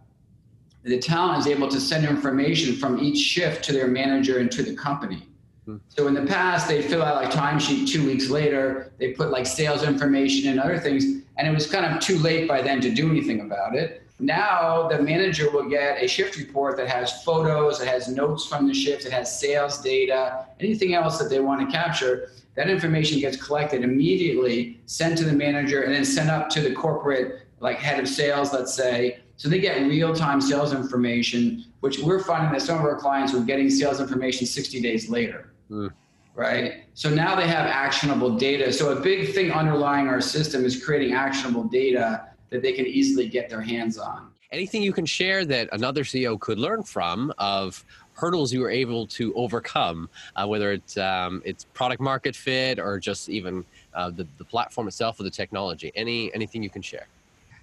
the 0.84 0.98
talent 0.98 1.40
is 1.40 1.46
able 1.46 1.68
to 1.68 1.80
send 1.80 2.04
information 2.04 2.76
from 2.76 3.02
each 3.02 3.18
shift 3.18 3.64
to 3.64 3.72
their 3.72 3.88
manager 3.88 4.38
and 4.38 4.52
to 4.52 4.62
the 4.62 4.74
company. 4.74 5.26
Hmm. 5.64 5.78
So 5.88 6.06
in 6.08 6.14
the 6.14 6.26
past, 6.26 6.68
they'd 6.68 6.84
fill 6.84 7.02
out 7.02 7.16
like 7.16 7.32
timesheet 7.32 7.88
two 7.88 8.04
weeks 8.04 8.28
later, 8.28 8.92
they 8.98 9.12
put 9.12 9.30
like 9.30 9.46
sales 9.46 9.82
information 9.82 10.50
and 10.50 10.60
other 10.60 10.78
things, 10.78 11.04
and 11.38 11.48
it 11.48 11.54
was 11.54 11.66
kind 11.70 11.86
of 11.86 12.00
too 12.00 12.18
late 12.18 12.46
by 12.46 12.60
then 12.60 12.80
to 12.82 12.90
do 12.90 13.10
anything 13.10 13.40
about 13.40 13.74
it. 13.74 14.02
Now 14.20 14.86
the 14.88 15.02
manager 15.02 15.50
will 15.50 15.68
get 15.68 16.02
a 16.02 16.06
shift 16.06 16.36
report 16.36 16.76
that 16.76 16.88
has 16.88 17.22
photos, 17.24 17.80
it 17.80 17.88
has 17.88 18.06
notes 18.06 18.46
from 18.46 18.68
the 18.68 18.74
shift, 18.74 19.06
it 19.06 19.12
has 19.12 19.40
sales 19.40 19.80
data, 19.80 20.46
anything 20.60 20.94
else 20.94 21.18
that 21.18 21.30
they 21.30 21.40
want 21.40 21.68
to 21.68 21.74
capture. 21.74 22.30
That 22.54 22.70
information 22.70 23.18
gets 23.18 23.42
collected 23.42 23.82
immediately, 23.82 24.80
sent 24.86 25.18
to 25.18 25.24
the 25.24 25.32
manager, 25.32 25.82
and 25.82 25.92
then 25.92 26.04
sent 26.04 26.30
up 26.30 26.48
to 26.50 26.60
the 26.60 26.72
corporate, 26.72 27.48
like 27.58 27.78
head 27.78 27.98
of 27.98 28.06
sales, 28.06 28.52
let's 28.52 28.72
say. 28.72 29.18
So 29.36 29.48
they 29.48 29.58
get 29.58 29.82
real 29.82 30.14
time 30.14 30.40
sales 30.40 30.72
information, 30.72 31.64
which 31.80 31.98
we're 31.98 32.22
finding 32.22 32.52
that 32.52 32.62
some 32.62 32.78
of 32.78 32.84
our 32.84 32.96
clients 32.96 33.32
were 33.32 33.40
getting 33.40 33.68
sales 33.68 34.00
information 34.00 34.46
60 34.46 34.80
days 34.80 35.08
later. 35.08 35.52
Mm. 35.70 35.92
Right. 36.34 36.84
So 36.94 37.10
now 37.10 37.36
they 37.36 37.46
have 37.46 37.66
actionable 37.66 38.36
data. 38.36 38.72
So 38.72 38.96
a 38.96 39.00
big 39.00 39.34
thing 39.34 39.52
underlying 39.52 40.08
our 40.08 40.20
system 40.20 40.64
is 40.64 40.84
creating 40.84 41.14
actionable 41.14 41.64
data 41.64 42.28
that 42.50 42.62
they 42.62 42.72
can 42.72 42.86
easily 42.86 43.28
get 43.28 43.48
their 43.48 43.60
hands 43.60 43.98
on. 43.98 44.30
Anything 44.50 44.82
you 44.82 44.92
can 44.92 45.06
share 45.06 45.44
that 45.46 45.68
another 45.72 46.04
CEO 46.04 46.38
could 46.38 46.58
learn 46.58 46.82
from 46.82 47.32
of 47.38 47.84
hurdles 48.14 48.52
you 48.52 48.60
were 48.60 48.70
able 48.70 49.06
to 49.08 49.34
overcome, 49.34 50.08
uh, 50.36 50.46
whether 50.46 50.72
it's 50.72 50.96
um, 50.96 51.42
it's 51.44 51.64
product 51.74 52.00
market 52.00 52.36
fit 52.36 52.78
or 52.78 52.98
just 52.98 53.28
even 53.28 53.64
uh, 53.94 54.10
the 54.10 54.26
the 54.38 54.44
platform 54.44 54.86
itself 54.86 55.18
or 55.18 55.24
the 55.24 55.30
technology. 55.30 55.90
Any 55.96 56.32
anything 56.34 56.62
you 56.62 56.70
can 56.70 56.82
share? 56.82 57.06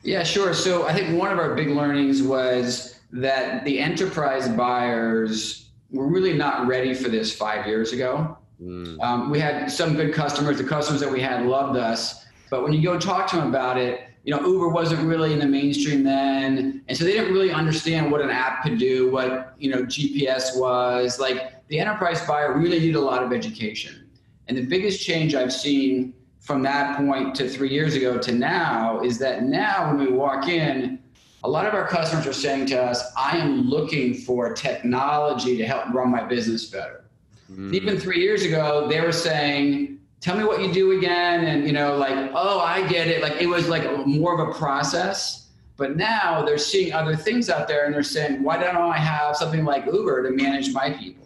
Yeah, 0.04 0.24
sure. 0.24 0.54
So 0.54 0.88
I 0.88 0.94
think 0.94 1.20
one 1.20 1.32
of 1.32 1.38
our 1.38 1.54
big 1.54 1.70
learnings 1.70 2.24
was 2.24 3.00
that 3.12 3.64
the 3.66 3.80
enterprise 3.80 4.48
buyers 4.50 5.70
were 5.92 6.08
really 6.08 6.34
not 6.34 6.68
ready 6.68 6.94
for 6.94 7.10
this 7.10 7.36
five 7.36 7.68
years 7.68 7.94
ago. 7.94 8.38
Mm. 8.62 9.00
Um, 9.02 9.30
we 9.30 9.40
had 9.40 9.72
some 9.72 9.96
good 9.96 10.14
customers. 10.14 10.58
The 10.58 10.64
customers 10.64 11.02
that 11.02 11.12
we 11.12 11.20
had 11.20 11.46
loved 11.46 11.78
us, 11.78 12.26
but 12.50 12.64
when 12.64 12.74
you 12.74 12.82
go 12.82 13.00
talk 13.00 13.28
to 13.32 13.38
them 13.38 13.50
about 13.50 13.78
it, 13.78 14.02
you 14.24 14.32
know, 14.32 14.46
Uber 14.46 14.70
wasn't 14.70 15.02
really 15.02 15.34
in 15.34 15.40
the 15.40 15.48
mainstream 15.48 16.04
then. 16.04 16.84
And 16.88 16.98
so 16.98 17.06
they 17.06 17.14
didn't 17.14 17.34
really 17.34 17.52
understand 17.52 18.12
what 18.12 18.22
an 18.22 18.30
app 18.30 18.62
could 18.64 18.78
do, 18.78 19.10
what, 19.10 19.56
you 19.58 19.72
know, 19.72 19.84
GPS 19.84 20.58
was. 20.60 21.20
Like 21.20 21.68
the 21.70 21.80
enterprise 21.80 22.22
buyer 22.28 22.54
really 22.58 22.80
needed 22.80 22.96
a 22.96 23.02
lot 23.02 23.24
of 23.24 23.34
education. 23.34 24.10
And 24.48 24.58
the 24.58 24.66
biggest 24.66 25.04
change 25.04 25.34
I've 25.34 25.54
seen 25.54 26.14
from 26.42 26.64
that 26.64 26.98
point 26.98 27.36
to 27.36 27.48
three 27.48 27.70
years 27.70 27.96
ago 27.96 28.18
to 28.18 28.32
now 28.32 29.00
is 29.02 29.18
that 29.20 29.44
now 29.44 29.88
when 29.88 30.06
we 30.06 30.12
walk 30.12 30.50
in, 30.50 31.00
a 31.44 31.50
lot 31.50 31.66
of 31.66 31.74
our 31.74 31.88
customers 31.88 32.28
are 32.28 32.34
saying 32.34 32.66
to 32.68 32.82
us, 32.82 33.12
I 33.16 33.38
am 33.38 33.62
looking 33.62 34.14
for 34.14 34.54
technology 34.54 35.56
to 35.58 35.66
help 35.66 35.94
run 35.94 36.10
my 36.10 36.24
business 36.24 36.66
better. 36.66 37.06
Mm. 37.52 37.74
Even 37.74 38.00
three 38.00 38.20
years 38.20 38.44
ago, 38.44 38.88
they 38.88 39.02
were 39.02 39.12
saying, 39.12 40.00
tell 40.22 40.38
me 40.38 40.44
what 40.44 40.62
you 40.62 40.72
do 40.72 40.98
again 40.98 41.46
and 41.46 41.66
you 41.66 41.74
know 41.74 41.98
like 41.98 42.32
oh 42.36 42.60
i 42.60 42.88
get 42.88 43.08
it 43.08 43.22
like 43.22 43.42
it 43.42 43.48
was 43.48 43.68
like 43.68 43.84
more 44.06 44.40
of 44.40 44.48
a 44.48 44.54
process 44.54 45.50
but 45.78 45.98
now 45.98 46.46
they're 46.46 46.60
seeing 46.60 46.94
other 46.94 47.16
things 47.16 47.50
out 47.50 47.68
there 47.68 47.86
and 47.86 47.94
they're 47.94 48.04
saying 48.04 48.42
why 48.44 48.56
don't 48.56 48.78
i 48.78 48.98
have 48.98 49.36
something 49.36 49.66
like 49.66 49.84
uber 49.88 50.22
to 50.22 50.30
manage 50.30 50.72
my 50.72 50.92
people 50.92 51.21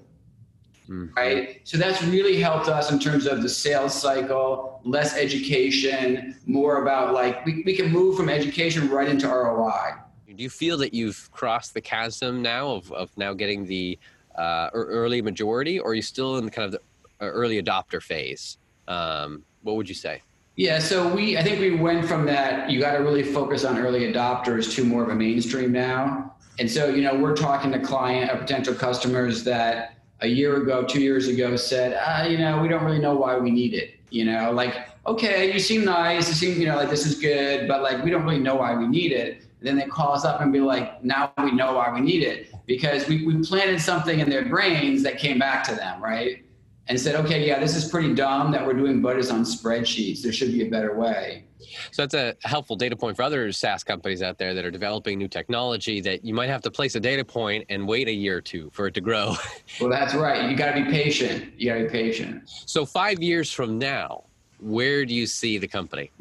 mm-hmm. 0.90 1.08
right 1.16 1.62
so 1.64 1.78
that's 1.78 2.02
really 2.04 2.40
helped 2.40 2.68
us 2.68 2.92
in 2.92 3.00
terms 3.00 3.26
of 3.26 3.42
the 3.42 3.50
sales 3.50 3.94
cycle 3.94 4.80
less 4.84 5.16
education 5.16 6.36
more 6.46 6.82
about 6.82 7.14
like 7.14 7.46
we, 7.46 7.64
we 7.66 7.76
can 7.76 7.92
move 7.92 8.16
from 8.18 8.30
education 8.30 8.90
right 8.90 9.10
into 9.10 9.28
roi 9.28 9.92
do 10.28 10.44
you 10.44 10.50
feel 10.50 10.78
that 10.78 10.94
you've 10.94 11.30
crossed 11.32 11.74
the 11.74 11.80
chasm 11.80 12.42
now 12.42 12.70
of, 12.70 12.92
of 12.92 13.10
now 13.18 13.34
getting 13.34 13.66
the 13.66 13.98
uh, 14.38 14.70
early 14.74 15.22
majority 15.22 15.80
or 15.80 15.92
are 15.92 15.94
you 15.94 16.02
still 16.02 16.38
in 16.38 16.50
kind 16.50 16.66
of 16.66 16.72
the 16.74 16.80
uh, 17.26 17.30
early 17.30 17.62
adopter 17.62 18.04
phase 18.04 18.58
um, 18.88 19.44
what 19.64 19.76
would 19.76 19.90
you 19.90 19.96
say? 19.96 20.22
Yeah, 20.56 20.80
so 20.80 21.14
we 21.14 21.38
I 21.38 21.44
think 21.44 21.60
we 21.60 21.76
went 21.76 22.08
from 22.08 22.26
that 22.28 22.70
you 22.70 22.80
got 22.80 22.94
to 22.94 23.00
really 23.00 23.24
focus 23.24 23.66
on 23.66 23.78
early 23.78 24.12
adopters 24.12 24.74
to 24.76 24.86
more 24.86 25.04
of 25.04 25.10
a 25.10 25.16
mainstream 25.16 25.72
now. 25.72 26.34
And 26.60 26.72
so, 26.72 26.88
you 26.88 27.02
know, 27.02 27.14
we're 27.14 27.36
talking 27.36 27.72
to 27.74 27.80
client 27.80 28.32
or 28.32 28.38
potential 28.38 28.74
customers 28.74 29.44
that 29.44 29.95
a 30.22 30.28
year 30.28 30.62
ago, 30.62 30.84
two 30.84 31.02
years 31.02 31.28
ago 31.28 31.56
said, 31.56 31.98
ah, 32.02 32.24
you 32.24 32.38
know, 32.38 32.62
we 32.62 32.68
don't 32.68 32.84
really 32.84 33.00
know 33.00 33.16
why 33.16 33.38
we 33.38 33.52
need 33.52 33.74
it. 33.74 33.96
You 34.10 34.26
know, 34.26 34.52
like, 34.52 34.76
okay, 35.06 35.52
you 35.52 35.60
seem 35.60 35.84
nice, 35.84 36.28
you 36.28 36.34
seem, 36.34 36.60
you 36.60 36.68
know, 36.68 36.76
like 36.78 36.90
this 36.90 37.06
is 37.06 37.20
good, 37.20 37.68
but 37.68 37.82
like 37.82 38.04
we 38.04 38.12
don't 38.12 38.24
really 38.24 38.40
know 38.40 38.56
why 38.56 38.76
we 38.76 38.88
need 38.88 39.12
it. 39.12 39.42
And 39.60 39.68
then 39.68 39.76
they 39.78 39.86
call 39.86 40.14
us 40.14 40.26
up 40.26 40.42
and 40.42 40.54
be 40.54 40.62
like, 40.62 41.04
now 41.04 41.34
we 41.44 41.52
know 41.52 41.74
why 41.74 41.92
we 41.94 42.02
need 42.02 42.24
it 42.24 42.54
because 42.66 43.08
we, 43.08 43.26
we 43.26 43.44
planted 43.44 43.82
something 43.82 44.20
in 44.20 44.30
their 44.30 44.46
brains 44.46 45.04
that 45.04 45.18
came 45.18 45.38
back 45.38 45.64
to 45.66 45.76
them, 45.76 46.02
right? 46.02 46.45
And 46.88 47.00
said, 47.00 47.16
okay, 47.16 47.46
yeah, 47.46 47.60
this 47.60 47.76
is 47.76 47.90
pretty 47.90 48.14
dumb 48.14 48.52
that 48.52 48.66
we're 48.66 48.74
doing 48.74 49.02
budgets 49.02 49.32
on 49.32 49.44
spreadsheets. 49.44 50.22
There 50.22 50.32
should 50.32 50.52
be 50.52 50.68
a 50.68 50.70
better 50.70 50.96
way. 50.96 51.46
So 51.92 52.04
that's 52.06 52.14
a 52.14 52.36
helpful 52.48 52.76
data 52.76 52.96
point 52.96 53.18
for 53.18 53.24
other 53.24 53.52
SaaS 53.52 53.84
companies 53.84 54.22
out 54.22 54.38
there 54.38 54.54
that 54.54 54.66
are 54.66 54.72
developing 54.72 55.18
new 55.18 55.28
technology 55.28 56.00
that 56.02 56.24
you 56.24 56.34
might 56.34 56.50
have 56.50 56.62
to 56.62 56.72
place 56.72 56.96
a 56.96 57.00
data 57.00 57.26
point 57.26 57.66
and 57.70 57.88
wait 57.88 58.08
a 58.08 58.12
year 58.12 58.38
or 58.38 58.42
two 58.42 58.70
for 58.72 58.88
it 58.88 58.94
to 58.94 59.02
grow. 59.02 59.36
well, 59.82 59.90
that's 59.90 60.14
right. 60.14 60.50
You 60.50 60.56
got 60.56 60.74
to 60.74 60.84
be 60.84 60.92
patient. 60.92 61.54
You 61.58 61.72
got 61.72 61.78
to 61.80 61.84
be 61.86 61.90
patient. 61.90 62.44
So 62.46 62.86
5 62.86 63.22
years 63.22 63.52
from 63.52 63.80
now, 63.80 64.26
where 64.60 65.06
do 65.06 65.14
you 65.14 65.26
see 65.26 65.58
the 65.58 65.68
company? 65.68 66.12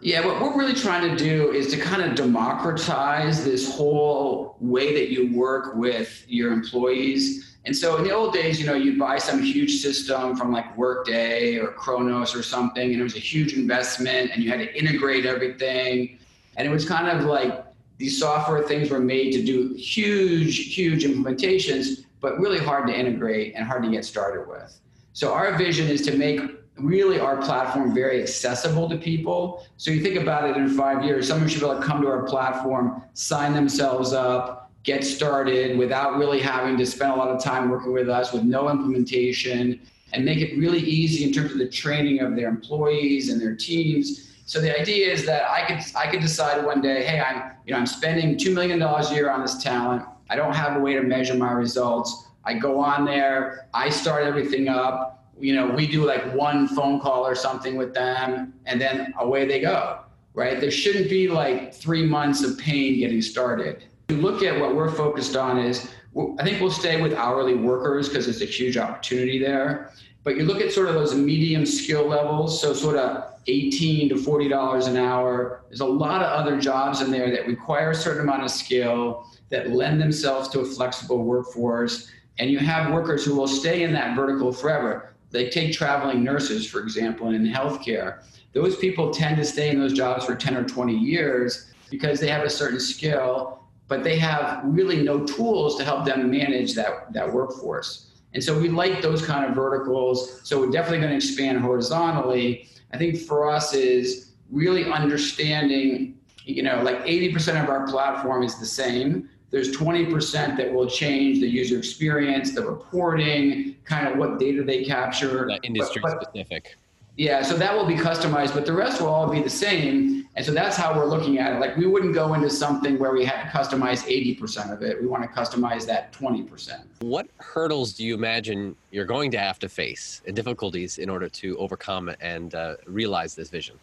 Yeah, 0.00 0.24
what 0.26 0.40
we're 0.40 0.56
really 0.56 0.74
trying 0.74 1.16
to 1.16 1.16
do 1.16 1.52
is 1.52 1.68
to 1.68 1.78
kind 1.78 2.02
of 2.02 2.14
democratize 2.14 3.44
this 3.44 3.74
whole 3.74 4.56
way 4.60 4.94
that 4.94 5.10
you 5.10 5.34
work 5.34 5.74
with 5.74 6.24
your 6.28 6.52
employees 6.52 7.55
and 7.66 7.76
so 7.76 7.96
in 7.96 8.04
the 8.04 8.12
old 8.12 8.32
days, 8.32 8.60
you 8.60 8.66
know, 8.66 8.74
you'd 8.74 8.98
buy 8.98 9.18
some 9.18 9.42
huge 9.42 9.80
system 9.80 10.36
from 10.36 10.52
like 10.52 10.76
Workday 10.76 11.56
or 11.56 11.72
Kronos 11.72 12.32
or 12.34 12.44
something, 12.44 12.92
and 12.92 13.00
it 13.00 13.02
was 13.02 13.16
a 13.16 13.20
huge 13.20 13.54
investment, 13.54 14.30
and 14.32 14.40
you 14.42 14.50
had 14.50 14.60
to 14.60 14.78
integrate 14.78 15.26
everything. 15.26 16.18
And 16.56 16.66
it 16.66 16.70
was 16.70 16.88
kind 16.88 17.08
of 17.08 17.24
like 17.24 17.64
these 17.98 18.20
software 18.20 18.62
things 18.62 18.88
were 18.88 19.00
made 19.00 19.32
to 19.32 19.44
do 19.44 19.74
huge, 19.74 20.74
huge 20.74 21.02
implementations, 21.02 22.04
but 22.20 22.38
really 22.38 22.58
hard 22.58 22.86
to 22.86 22.96
integrate 22.96 23.54
and 23.56 23.66
hard 23.66 23.82
to 23.82 23.90
get 23.90 24.04
started 24.04 24.46
with. 24.46 24.78
So 25.12 25.32
our 25.32 25.58
vision 25.58 25.88
is 25.88 26.02
to 26.02 26.16
make 26.16 26.40
really 26.78 27.18
our 27.18 27.38
platform 27.38 27.92
very 27.92 28.22
accessible 28.22 28.88
to 28.90 28.96
people. 28.96 29.66
So 29.76 29.90
you 29.90 30.02
think 30.02 30.16
about 30.16 30.48
it 30.48 30.56
in 30.56 30.68
five 30.68 31.04
years, 31.04 31.26
someone 31.26 31.48
should 31.48 31.60
be 31.60 31.66
able 31.66 31.80
to 31.80 31.84
come 31.84 32.00
to 32.02 32.08
our 32.08 32.22
platform, 32.24 33.02
sign 33.14 33.54
themselves 33.54 34.12
up, 34.12 34.65
get 34.86 35.04
started 35.04 35.76
without 35.76 36.16
really 36.16 36.40
having 36.40 36.78
to 36.78 36.86
spend 36.86 37.12
a 37.12 37.16
lot 37.16 37.28
of 37.28 37.42
time 37.42 37.68
working 37.68 37.92
with 37.92 38.08
us 38.08 38.32
with 38.32 38.44
no 38.44 38.70
implementation 38.70 39.80
and 40.12 40.24
make 40.24 40.38
it 40.38 40.56
really 40.56 40.78
easy 40.78 41.24
in 41.24 41.32
terms 41.32 41.50
of 41.50 41.58
the 41.58 41.68
training 41.68 42.20
of 42.20 42.36
their 42.36 42.48
employees 42.48 43.28
and 43.28 43.40
their 43.40 43.56
teams. 43.56 44.32
So 44.46 44.60
the 44.60 44.80
idea 44.80 45.12
is 45.12 45.26
that 45.26 45.50
I 45.50 45.66
could 45.66 45.84
I 45.96 46.06
could 46.06 46.20
decide 46.20 46.64
one 46.64 46.80
day, 46.80 47.04
hey, 47.04 47.20
I'm 47.20 47.50
you 47.66 47.72
know 47.72 47.80
I'm 47.80 47.86
spending 47.86 48.38
two 48.38 48.54
million 48.54 48.78
dollars 48.78 49.10
a 49.10 49.14
year 49.14 49.28
on 49.28 49.42
this 49.42 49.60
talent. 49.60 50.04
I 50.30 50.36
don't 50.36 50.54
have 50.54 50.76
a 50.76 50.80
way 50.80 50.94
to 50.94 51.02
measure 51.02 51.34
my 51.34 51.50
results. 51.50 52.28
I 52.44 52.54
go 52.54 52.78
on 52.78 53.04
there, 53.04 53.68
I 53.74 53.90
start 53.90 54.22
everything 54.22 54.68
up. 54.68 55.24
You 55.38 55.56
know, 55.56 55.66
we 55.66 55.88
do 55.88 56.04
like 56.04 56.32
one 56.32 56.68
phone 56.68 57.00
call 57.00 57.26
or 57.26 57.34
something 57.34 57.76
with 57.76 57.92
them, 57.92 58.54
and 58.66 58.80
then 58.80 59.12
away 59.18 59.46
they 59.46 59.60
go. 59.60 59.98
Right? 60.32 60.60
There 60.60 60.70
shouldn't 60.70 61.10
be 61.10 61.26
like 61.28 61.74
three 61.74 62.06
months 62.06 62.44
of 62.44 62.56
pain 62.56 63.00
getting 63.00 63.20
started 63.20 63.84
you 64.08 64.16
look 64.16 64.42
at 64.42 64.58
what 64.60 64.74
we're 64.74 64.90
focused 64.90 65.36
on 65.36 65.58
is 65.58 65.90
I 66.38 66.44
think 66.44 66.60
we'll 66.60 66.70
stay 66.70 67.00
with 67.00 67.12
hourly 67.12 67.54
workers 67.54 68.08
because 68.08 68.26
it's 68.26 68.40
a 68.40 68.46
huge 68.46 68.78
opportunity 68.78 69.38
there. 69.38 69.92
But 70.24 70.36
you 70.36 70.44
look 70.44 70.60
at 70.60 70.72
sort 70.72 70.88
of 70.88 70.94
those 70.94 71.14
medium 71.14 71.66
skill 71.66 72.08
levels, 72.08 72.60
so 72.60 72.72
sort 72.72 72.96
of 72.96 73.34
18 73.46 74.08
to 74.08 74.16
40 74.16 74.48
dollars 74.48 74.86
an 74.86 74.96
hour. 74.96 75.62
There's 75.68 75.80
a 75.80 75.86
lot 75.86 76.22
of 76.22 76.28
other 76.28 76.58
jobs 76.58 77.00
in 77.00 77.10
there 77.10 77.30
that 77.30 77.46
require 77.46 77.90
a 77.90 77.94
certain 77.94 78.22
amount 78.22 78.44
of 78.44 78.50
skill 78.50 79.26
that 79.50 79.70
lend 79.70 80.00
themselves 80.00 80.48
to 80.48 80.60
a 80.60 80.64
flexible 80.64 81.22
workforce. 81.22 82.10
And 82.38 82.50
you 82.50 82.58
have 82.58 82.92
workers 82.92 83.24
who 83.24 83.36
will 83.36 83.46
stay 83.46 83.82
in 83.82 83.92
that 83.92 84.16
vertical 84.16 84.52
forever. 84.52 85.14
They 85.30 85.48
take 85.48 85.72
traveling 85.72 86.24
nurses, 86.24 86.66
for 86.66 86.80
example, 86.80 87.30
in 87.30 87.46
healthcare. 87.46 88.22
Those 88.52 88.76
people 88.76 89.12
tend 89.12 89.36
to 89.36 89.44
stay 89.44 89.70
in 89.70 89.78
those 89.78 89.92
jobs 89.92 90.24
for 90.24 90.34
10 90.34 90.56
or 90.56 90.64
20 90.64 90.96
years 90.96 91.72
because 91.90 92.20
they 92.20 92.28
have 92.28 92.44
a 92.44 92.50
certain 92.50 92.80
skill, 92.80 93.65
but 93.88 94.02
they 94.02 94.18
have 94.18 94.60
really 94.64 95.02
no 95.02 95.24
tools 95.24 95.76
to 95.76 95.84
help 95.84 96.04
them 96.04 96.30
manage 96.30 96.74
that, 96.74 97.12
that 97.12 97.32
workforce. 97.32 98.06
And 98.34 98.42
so 98.42 98.58
we 98.58 98.68
like 98.68 99.00
those 99.00 99.24
kind 99.24 99.44
of 99.48 99.54
verticals. 99.54 100.40
So 100.44 100.60
we're 100.60 100.70
definitely 100.70 100.98
going 100.98 101.10
to 101.10 101.16
expand 101.16 101.58
horizontally. 101.60 102.68
I 102.92 102.98
think 102.98 103.18
for 103.18 103.48
us 103.50 103.72
is 103.72 104.32
really 104.50 104.84
understanding, 104.84 106.18
you 106.44 106.62
know, 106.62 106.82
like 106.82 107.04
80% 107.04 107.62
of 107.62 107.68
our 107.70 107.86
platform 107.86 108.42
is 108.42 108.58
the 108.58 108.66
same. 108.66 109.28
There's 109.50 109.74
20% 109.74 110.56
that 110.56 110.72
will 110.72 110.88
change 110.88 111.40
the 111.40 111.48
user 111.48 111.78
experience, 111.78 112.54
the 112.54 112.66
reporting, 112.66 113.76
kind 113.84 114.08
of 114.08 114.18
what 114.18 114.38
data 114.38 114.62
they 114.64 114.84
capture. 114.84 115.46
That 115.48 115.60
industry 115.62 116.02
but, 116.02 116.18
but, 116.18 116.28
specific. 116.28 116.76
Yeah, 117.16 117.42
so 117.42 117.56
that 117.56 117.74
will 117.74 117.86
be 117.86 117.94
customized, 117.94 118.52
but 118.52 118.66
the 118.66 118.72
rest 118.72 119.00
will 119.00 119.08
all 119.08 119.30
be 119.30 119.40
the 119.40 119.48
same. 119.48 120.25
And 120.36 120.44
so 120.44 120.52
that's 120.52 120.76
how 120.76 120.94
we're 120.94 121.06
looking 121.06 121.38
at 121.38 121.54
it. 121.54 121.60
Like 121.60 121.76
we 121.76 121.86
wouldn't 121.86 122.14
go 122.14 122.34
into 122.34 122.50
something 122.50 122.98
where 122.98 123.12
we 123.12 123.24
had 123.24 123.42
to 123.44 123.48
customize 123.48 124.04
80% 124.04 124.70
of 124.70 124.82
it. 124.82 125.00
We 125.00 125.06
want 125.06 125.22
to 125.22 125.28
customize 125.28 125.86
that 125.86 126.12
20%. 126.12 126.82
What 127.00 127.28
hurdles 127.38 127.94
do 127.94 128.04
you 128.04 128.14
imagine 128.14 128.76
you're 128.90 129.06
going 129.06 129.30
to 129.30 129.38
have 129.38 129.58
to 129.60 129.68
face 129.68 130.20
and 130.26 130.36
difficulties 130.36 130.98
in 130.98 131.08
order 131.08 131.30
to 131.30 131.56
overcome 131.56 132.14
and 132.20 132.54
uh, 132.54 132.76
realize 132.86 133.34
this 133.34 133.48
vision? 133.48 133.78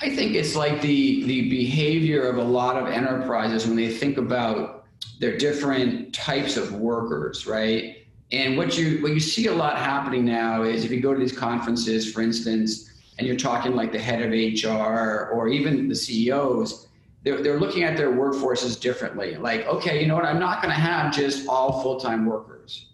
I 0.00 0.14
think 0.14 0.34
it's 0.34 0.54
like 0.54 0.80
the 0.80 1.24
the 1.24 1.50
behavior 1.50 2.28
of 2.28 2.36
a 2.36 2.44
lot 2.44 2.76
of 2.76 2.86
enterprises 2.86 3.66
when 3.66 3.74
they 3.74 3.90
think 3.90 4.16
about 4.16 4.84
their 5.18 5.36
different 5.36 6.14
types 6.14 6.56
of 6.56 6.74
workers, 6.74 7.48
right? 7.48 8.06
And 8.30 8.56
what 8.56 8.78
you 8.78 9.02
what 9.02 9.12
you 9.12 9.18
see 9.18 9.46
a 9.46 9.52
lot 9.52 9.76
happening 9.76 10.24
now 10.24 10.62
is 10.62 10.84
if 10.84 10.92
you 10.92 11.00
go 11.00 11.14
to 11.14 11.18
these 11.18 11.36
conferences, 11.36 12.12
for 12.12 12.20
instance, 12.20 12.87
and 13.18 13.26
you're 13.26 13.36
talking 13.36 13.74
like 13.74 13.92
the 13.92 13.98
head 13.98 14.22
of 14.22 14.30
HR 14.30 15.30
or 15.32 15.48
even 15.48 15.88
the 15.88 15.94
CEOs, 15.94 16.86
they're, 17.24 17.42
they're 17.42 17.58
looking 17.58 17.82
at 17.82 17.96
their 17.96 18.12
workforces 18.12 18.80
differently. 18.80 19.36
Like, 19.36 19.66
okay, 19.66 20.00
you 20.00 20.06
know 20.06 20.14
what? 20.14 20.24
I'm 20.24 20.38
not 20.38 20.62
going 20.62 20.72
to 20.72 20.80
have 20.80 21.12
just 21.12 21.48
all 21.48 21.82
full-time 21.82 22.26
workers, 22.26 22.90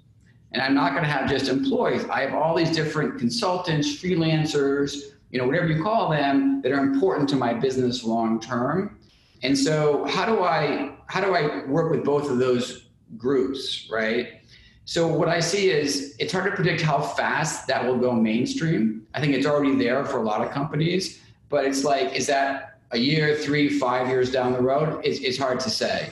and 0.53 0.63
I'm 0.63 0.75
not 0.75 0.93
going 0.93 1.05
to 1.05 1.11
have 1.11 1.29
just 1.29 1.49
employees. 1.49 2.05
I 2.07 2.23
have 2.23 2.35
all 2.35 2.57
these 2.57 2.75
different 2.75 3.19
consultants, 3.19 4.03
freelancers, 4.03 4.97
you 5.31 5.39
know, 5.39 5.47
whatever 5.47 5.69
you 5.69 5.83
call 5.83 6.11
them, 6.11 6.63
that 6.63 6.73
are 6.73 6.81
important 6.81 7.29
to 7.31 7.37
my 7.37 7.53
business 7.53 8.03
long 8.03 8.41
term. 8.41 8.99
And 9.43 9.57
so, 9.57 10.05
how 10.07 10.25
do 10.25 10.43
I 10.43 10.97
how 11.07 11.21
do 11.21 11.35
I 11.35 11.67
work 11.67 11.91
with 11.91 12.03
both 12.03 12.31
of 12.31 12.39
those 12.39 12.87
groups, 13.19 13.89
right? 13.91 14.41
So 14.85 15.07
what 15.07 15.29
I 15.29 15.41
see 15.41 15.71
is 15.71 16.15
it's 16.19 16.33
hard 16.33 16.45
to 16.51 16.55
predict 16.55 16.83
how 16.83 17.01
fast 17.01 17.67
that 17.69 17.85
will 17.85 17.97
go 17.97 18.13
mainstream. 18.13 19.07
I 19.15 19.21
think 19.21 19.35
it's 19.35 19.47
already 19.47 19.75
there 19.77 20.05
for 20.05 20.19
a 20.19 20.23
lot 20.23 20.43
of 20.43 20.51
companies, 20.51 21.21
but 21.49 21.65
it's 21.65 21.85
like, 21.85 22.15
is 22.15 22.27
that 22.27 22.79
a 22.91 22.99
year, 22.99 23.35
three, 23.37 23.69
five 23.69 24.09
years 24.09 24.31
down 24.31 24.53
the 24.53 24.61
road? 24.61 25.01
It's, 25.05 25.21
it's 25.21 25.39
hard 25.39 25.61
to 25.61 25.71
say. 25.71 26.11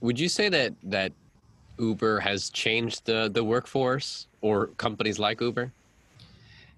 Would 0.00 0.20
you 0.20 0.28
say 0.28 0.48
that 0.50 0.74
that 0.84 1.12
Uber 1.78 2.20
has 2.20 2.50
changed 2.50 3.06
the 3.06 3.28
the 3.32 3.42
workforce 3.42 4.28
or 4.40 4.68
companies 4.78 5.18
like 5.18 5.40
Uber? 5.40 5.72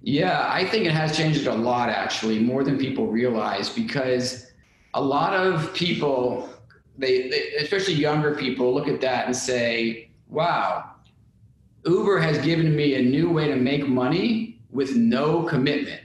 Yeah, 0.02 0.46
I 0.48 0.64
think 0.64 0.86
it 0.86 0.92
has 0.92 1.16
changed 1.16 1.46
a 1.46 1.54
lot 1.54 1.88
actually, 1.88 2.38
more 2.38 2.64
than 2.64 2.78
people 2.78 3.08
realize 3.08 3.68
because 3.68 4.52
a 4.94 5.02
lot 5.02 5.34
of 5.34 5.74
people 5.74 6.48
they, 6.96 7.28
they 7.28 7.52
especially 7.60 7.94
younger 7.94 8.34
people 8.34 8.72
look 8.72 8.88
at 8.88 9.00
that 9.00 9.26
and 9.26 9.36
say 9.36 10.07
wow, 10.28 10.90
Uber 11.84 12.18
has 12.18 12.38
given 12.38 12.74
me 12.74 12.94
a 12.94 13.02
new 13.02 13.30
way 13.30 13.48
to 13.48 13.56
make 13.56 13.86
money 13.86 14.60
with 14.70 14.94
no 14.94 15.42
commitment. 15.44 16.00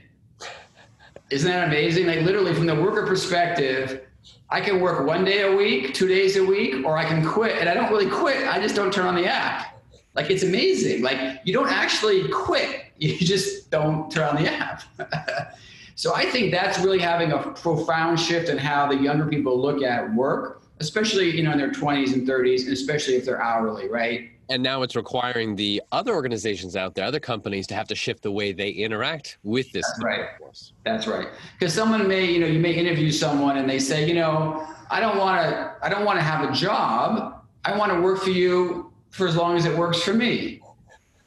Isn't 1.30 1.50
that 1.50 1.68
amazing? 1.68 2.06
Like 2.06 2.20
literally 2.20 2.54
from 2.54 2.66
the 2.66 2.74
worker 2.74 3.06
perspective, 3.06 4.02
I 4.50 4.60
can 4.60 4.80
work 4.80 5.06
one 5.06 5.24
day 5.24 5.42
a 5.42 5.56
week, 5.56 5.94
two 5.94 6.06
days 6.06 6.36
a 6.36 6.44
week, 6.44 6.84
or 6.84 6.96
I 6.96 7.04
can 7.04 7.26
quit. 7.26 7.58
And 7.58 7.68
I 7.68 7.74
don't 7.74 7.90
really 7.90 8.08
quit. 8.08 8.46
I 8.46 8.60
just 8.60 8.76
don't 8.76 8.92
turn 8.92 9.06
on 9.06 9.14
the 9.14 9.26
app. 9.26 9.82
Like 10.14 10.30
it's 10.30 10.42
amazing. 10.42 11.02
Like 11.02 11.40
you 11.44 11.52
don't 11.52 11.70
actually 11.70 12.28
quit. 12.28 12.80
You 12.96 13.18
just 13.18 13.72
don't 13.72 14.08
turn 14.08 14.22
on 14.22 14.42
the 14.42 14.48
app. 14.48 14.84
so 15.96 16.14
I 16.14 16.26
think 16.26 16.52
that's 16.52 16.78
really 16.78 17.00
having 17.00 17.32
a 17.32 17.38
profound 17.38 18.20
shift 18.20 18.48
in 18.48 18.56
how 18.56 18.86
the 18.86 18.96
younger 18.96 19.26
people 19.26 19.60
look 19.60 19.82
at 19.82 20.14
work 20.14 20.62
especially 20.80 21.36
you 21.36 21.42
know 21.42 21.52
in 21.52 21.58
their 21.58 21.70
20s 21.70 22.12
and 22.14 22.26
30s 22.26 22.64
and 22.64 22.72
especially 22.72 23.14
if 23.14 23.24
they're 23.24 23.42
hourly 23.42 23.88
right? 23.88 24.30
And 24.50 24.62
now 24.62 24.82
it's 24.82 24.94
requiring 24.94 25.56
the 25.56 25.82
other 25.90 26.14
organizations 26.14 26.76
out 26.76 26.94
there 26.94 27.04
other 27.04 27.20
companies 27.20 27.66
to 27.68 27.74
have 27.74 27.88
to 27.88 27.94
shift 27.94 28.22
the 28.22 28.30
way 28.30 28.52
they 28.52 28.70
interact 28.70 29.38
with 29.42 29.70
this 29.72 29.86
that's 29.86 30.04
right. 30.04 30.18
workforce. 30.20 30.72
that's 30.84 31.06
right. 31.06 31.28
Because 31.58 31.72
someone 31.72 32.06
may 32.06 32.24
you 32.24 32.40
know 32.40 32.46
you 32.46 32.58
may 32.58 32.72
interview 32.72 33.10
someone 33.10 33.56
and 33.56 33.68
they 33.68 33.78
say 33.78 34.06
you 34.06 34.14
know 34.14 34.66
i 34.90 35.00
don't 35.00 35.16
want 35.16 35.40
to 35.40 35.74
i 35.82 35.88
don't 35.88 36.04
want 36.04 36.18
to 36.18 36.24
have 36.24 36.48
a 36.48 36.52
job. 36.52 37.40
I 37.64 37.76
want 37.76 37.92
to 37.92 38.00
work 38.00 38.20
for 38.20 38.30
you 38.30 38.92
for 39.10 39.26
as 39.26 39.36
long 39.36 39.56
as 39.56 39.64
it 39.64 39.74
works 39.74 40.02
for 40.02 40.12
me. 40.12 40.60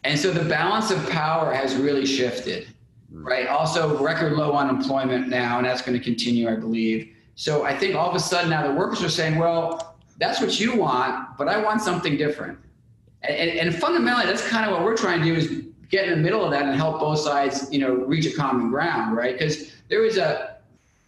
And 0.04 0.20
so 0.20 0.30
the 0.32 0.48
balance 0.48 0.92
of 0.92 1.10
power 1.10 1.52
has 1.52 1.76
really 1.76 2.06
shifted 2.06 2.68
mm. 3.12 3.26
right? 3.26 3.48
Also 3.48 3.98
record 4.04 4.34
low 4.34 4.54
unemployment 4.54 5.28
now 5.30 5.58
and 5.58 5.66
that's 5.66 5.82
going 5.82 5.98
to 5.98 6.04
continue 6.04 6.50
i 6.50 6.56
believe 6.56 7.14
so 7.38 7.64
I 7.64 7.78
think 7.78 7.94
all 7.94 8.10
of 8.10 8.16
a 8.16 8.20
sudden 8.20 8.50
now 8.50 8.68
the 8.68 8.74
workers 8.74 9.04
are 9.04 9.10
saying, 9.10 9.38
well, 9.38 9.96
that's 10.18 10.42
what 10.42 10.60
you 10.60 10.76
want, 10.76 11.38
but 11.38 11.48
I 11.48 11.64
want 11.64 11.84
something 11.84 12.18
different. 12.18 12.58
And, 13.22 13.36
and, 13.36 13.60
and 13.60 13.76
fundamentally, 13.76 14.26
that's 14.26 14.46
kind 14.48 14.66
of 14.66 14.72
what 14.72 14.84
we're 14.84 14.98
trying 14.98 15.20
to 15.20 15.26
do 15.26 15.36
is 15.36 15.64
get 15.92 16.08
in 16.08 16.18
the 16.18 16.18
middle 16.18 16.44
of 16.44 16.50
that 16.50 16.64
and 16.64 16.76
help 16.76 17.00
both 17.00 17.20
sides, 17.20 17.72
you 17.72 17.78
know, 17.78 17.94
reach 17.94 18.26
a 18.26 18.36
common 18.36 18.72
ground, 18.72 19.16
right? 19.16 19.38
Because 19.38 19.72
there 19.88 20.04
is 20.04 20.18
a 20.18 20.58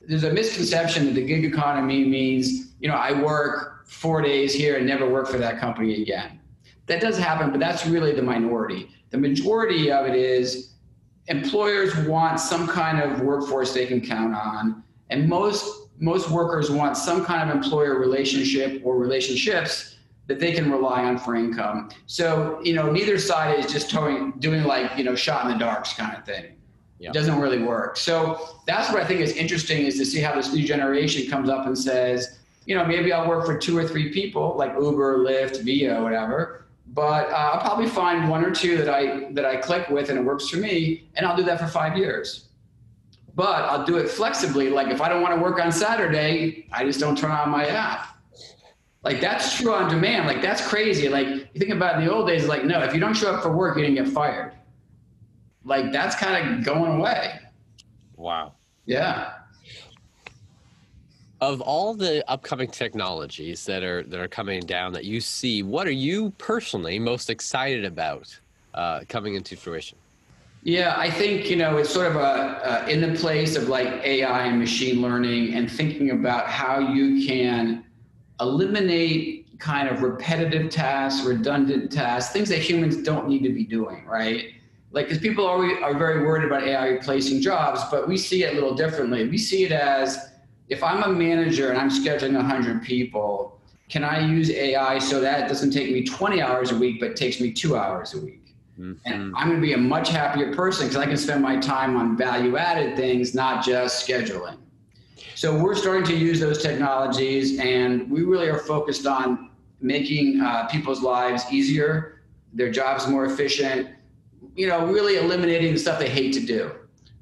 there's 0.07 0.23
a 0.23 0.31
misconception 0.31 1.05
that 1.07 1.15
the 1.15 1.25
gig 1.25 1.45
economy 1.45 2.05
means, 2.05 2.73
you 2.79 2.87
know, 2.87 2.95
I 2.95 3.19
work 3.19 3.87
four 3.87 4.21
days 4.21 4.53
here 4.53 4.77
and 4.77 4.85
never 4.85 5.09
work 5.09 5.27
for 5.27 5.39
that 5.39 5.59
company 5.59 6.03
again. 6.03 6.39
That 6.85 7.01
does 7.01 7.17
happen, 7.17 7.49
but 7.49 7.59
that's 7.59 7.87
really 7.87 8.13
the 8.13 8.21
minority. 8.21 8.91
The 9.09 9.17
majority 9.17 9.91
of 9.91 10.05
it 10.05 10.15
is 10.15 10.73
employers 11.25 11.95
want 12.07 12.39
some 12.39 12.67
kind 12.67 13.01
of 13.01 13.21
workforce 13.21 13.73
they 13.73 13.87
can 13.87 13.99
count 13.99 14.35
on, 14.35 14.83
and 15.09 15.27
most 15.27 15.88
most 15.99 16.29
workers 16.29 16.71
want 16.71 16.97
some 16.97 17.25
kind 17.25 17.49
of 17.49 17.55
employer 17.55 17.99
relationship 17.99 18.81
or 18.85 18.97
relationships 18.97 19.97
that 20.27 20.39
they 20.39 20.53
can 20.53 20.71
rely 20.71 21.03
on 21.03 21.17
for 21.17 21.35
income. 21.35 21.89
So, 22.05 22.59
you 22.63 22.73
know, 22.73 22.91
neither 22.91 23.17
side 23.17 23.59
is 23.59 23.71
just 23.71 23.89
towing, 23.89 24.31
doing 24.39 24.63
like, 24.63 24.97
you 24.97 25.03
know, 25.03 25.15
shot 25.15 25.45
in 25.45 25.51
the 25.51 25.57
darks 25.57 25.93
kind 25.93 26.15
of 26.15 26.25
thing. 26.25 26.55
It 26.99 27.13
doesn't 27.13 27.39
really 27.39 27.59
work. 27.59 27.95
So 27.95 28.57
that's 28.67 28.91
what 28.91 29.01
I 29.01 29.05
think 29.05 29.21
is 29.21 29.31
interesting 29.31 29.85
is 29.85 29.97
to 29.97 30.05
see 30.05 30.19
how 30.19 30.35
this 30.35 30.53
new 30.53 30.65
generation 30.65 31.29
comes 31.29 31.49
up 31.49 31.65
and 31.65 31.77
says, 31.77 32.39
you 32.65 32.75
know, 32.75 32.85
maybe 32.85 33.13
I'll 33.13 33.27
work 33.27 33.45
for 33.45 33.57
two 33.57 33.77
or 33.77 33.87
three 33.87 34.11
people 34.11 34.55
like 34.57 34.73
Uber, 34.73 35.19
Lyft, 35.19 35.63
Via, 35.63 36.01
whatever. 36.01 36.65
But 36.87 37.31
uh, 37.31 37.51
I'll 37.53 37.61
probably 37.61 37.87
find 37.87 38.29
one 38.29 38.43
or 38.43 38.51
two 38.51 38.77
that 38.77 38.89
I 38.89 39.31
that 39.31 39.45
I 39.45 39.55
click 39.57 39.89
with 39.89 40.09
and 40.09 40.19
it 40.19 40.23
works 40.23 40.49
for 40.49 40.57
me, 40.57 41.07
and 41.15 41.25
I'll 41.25 41.37
do 41.37 41.43
that 41.43 41.59
for 41.59 41.67
five 41.67 41.95
years 41.97 42.48
but 43.35 43.63
I'll 43.65 43.85
do 43.85 43.97
it 43.97 44.09
flexibly. 44.09 44.69
Like 44.69 44.87
if 44.87 45.01
I 45.01 45.09
don't 45.09 45.21
want 45.21 45.35
to 45.35 45.41
work 45.41 45.59
on 45.59 45.71
Saturday, 45.71 46.67
I 46.71 46.83
just 46.83 46.99
don't 46.99 47.17
turn 47.17 47.31
on 47.31 47.49
my 47.49 47.65
app. 47.67 48.17
Like 49.03 49.21
that's 49.21 49.55
true 49.55 49.73
on 49.73 49.89
demand. 49.89 50.27
Like 50.27 50.41
that's 50.41 50.65
crazy. 50.65 51.07
Like 51.07 51.27
you 51.27 51.47
think 51.55 51.71
about 51.71 51.99
in 51.99 52.05
the 52.05 52.13
old 52.13 52.27
days, 52.27 52.47
like 52.47 52.65
no, 52.65 52.81
if 52.83 52.93
you 52.93 52.99
don't 52.99 53.13
show 53.15 53.33
up 53.33 53.41
for 53.43 53.51
work, 53.51 53.77
you're 53.77 53.85
gonna 53.85 54.03
get 54.03 54.13
fired. 54.13 54.53
Like 55.63 55.91
that's 55.91 56.15
kind 56.15 56.59
of 56.59 56.65
going 56.65 56.99
away. 56.99 57.39
Wow. 58.17 58.53
Yeah. 58.85 59.33
Of 61.41 61.61
all 61.61 61.93
the 61.93 62.29
upcoming 62.29 62.69
technologies 62.69 63.65
that 63.65 63.83
are 63.83 64.03
that 64.03 64.19
are 64.19 64.27
coming 64.27 64.61
down 64.61 64.91
that 64.93 65.05
you 65.05 65.21
see, 65.21 65.63
what 65.63 65.87
are 65.87 65.91
you 65.91 66.31
personally 66.31 66.99
most 66.99 67.29
excited 67.29 67.85
about 67.85 68.37
uh, 68.73 69.01
coming 69.07 69.35
into 69.35 69.55
fruition? 69.55 69.97
Yeah, 70.63 70.95
I 70.97 71.09
think 71.09 71.49
you 71.49 71.55
know 71.55 71.77
it's 71.77 71.89
sort 71.89 72.07
of 72.07 72.15
a 72.17 72.85
in 72.89 73.01
the 73.01 73.17
place 73.17 73.55
of 73.55 73.69
like 73.69 73.87
AI 74.03 74.45
and 74.47 74.59
machine 74.59 75.01
learning 75.01 75.53
and 75.53 75.71
thinking 75.71 76.11
about 76.11 76.47
how 76.47 76.79
you 76.79 77.25
can 77.25 77.85
eliminate 78.41 79.57
kind 79.59 79.87
of 79.89 80.01
repetitive 80.01 80.69
tasks, 80.69 81.25
redundant 81.25 81.91
tasks, 81.91 82.31
things 82.31 82.49
that 82.49 82.59
humans 82.59 82.97
don't 83.03 83.27
need 83.27 83.43
to 83.43 83.49
be 83.49 83.63
doing, 83.63 84.05
right? 84.05 84.53
Like, 84.91 85.07
because 85.07 85.19
people 85.21 85.45
are, 85.45 85.83
are 85.83 85.97
very 85.97 86.25
worried 86.25 86.45
about 86.45 86.63
AI 86.63 86.87
replacing 86.87 87.41
jobs, 87.41 87.81
but 87.91 88.07
we 88.07 88.17
see 88.17 88.43
it 88.43 88.53
a 88.53 88.55
little 88.55 88.73
differently. 88.73 89.27
We 89.27 89.37
see 89.37 89.65
it 89.65 89.71
as 89.71 90.31
if 90.69 90.81
I'm 90.83 91.03
a 91.03 91.09
manager 91.09 91.69
and 91.69 91.77
I'm 91.77 91.89
scheduling 91.89 92.35
100 92.35 92.81
people, 92.83 93.59
can 93.89 94.03
I 94.03 94.25
use 94.25 94.49
AI 94.49 94.97
so 94.99 95.19
that 95.19 95.45
it 95.45 95.47
doesn't 95.47 95.71
take 95.71 95.91
me 95.91 96.03
20 96.03 96.41
hours 96.41 96.71
a 96.71 96.77
week, 96.77 96.99
but 96.99 97.15
takes 97.15 97.39
me 97.39 97.51
two 97.51 97.75
hours 97.75 98.13
a 98.13 98.21
week? 98.21 98.38
Mm-hmm. 98.79 98.93
And 99.05 99.33
I'm 99.35 99.49
going 99.49 99.59
to 99.59 99.65
be 99.65 99.73
a 99.73 99.77
much 99.77 100.09
happier 100.09 100.53
person 100.53 100.87
because 100.87 101.01
I 101.01 101.05
can 101.05 101.17
spend 101.17 101.41
my 101.41 101.57
time 101.57 101.97
on 101.97 102.15
value 102.15 102.57
added 102.57 102.95
things, 102.95 103.35
not 103.35 103.63
just 103.63 104.07
scheduling. 104.07 104.57
So 105.35 105.57
we're 105.57 105.75
starting 105.75 106.05
to 106.05 106.15
use 106.15 106.39
those 106.39 106.61
technologies, 106.61 107.59
and 107.59 108.09
we 108.09 108.23
really 108.23 108.47
are 108.47 108.59
focused 108.59 109.05
on 109.05 109.51
making 109.81 110.41
uh, 110.41 110.67
people's 110.67 111.01
lives 111.01 111.45
easier, 111.51 112.23
their 112.53 112.71
jobs 112.71 113.07
more 113.07 113.25
efficient, 113.25 113.89
you 114.55 114.67
know, 114.67 114.85
really 114.85 115.17
eliminating 115.17 115.73
the 115.73 115.79
stuff 115.79 115.99
they 115.99 116.09
hate 116.09 116.33
to 116.33 116.45
do, 116.45 116.71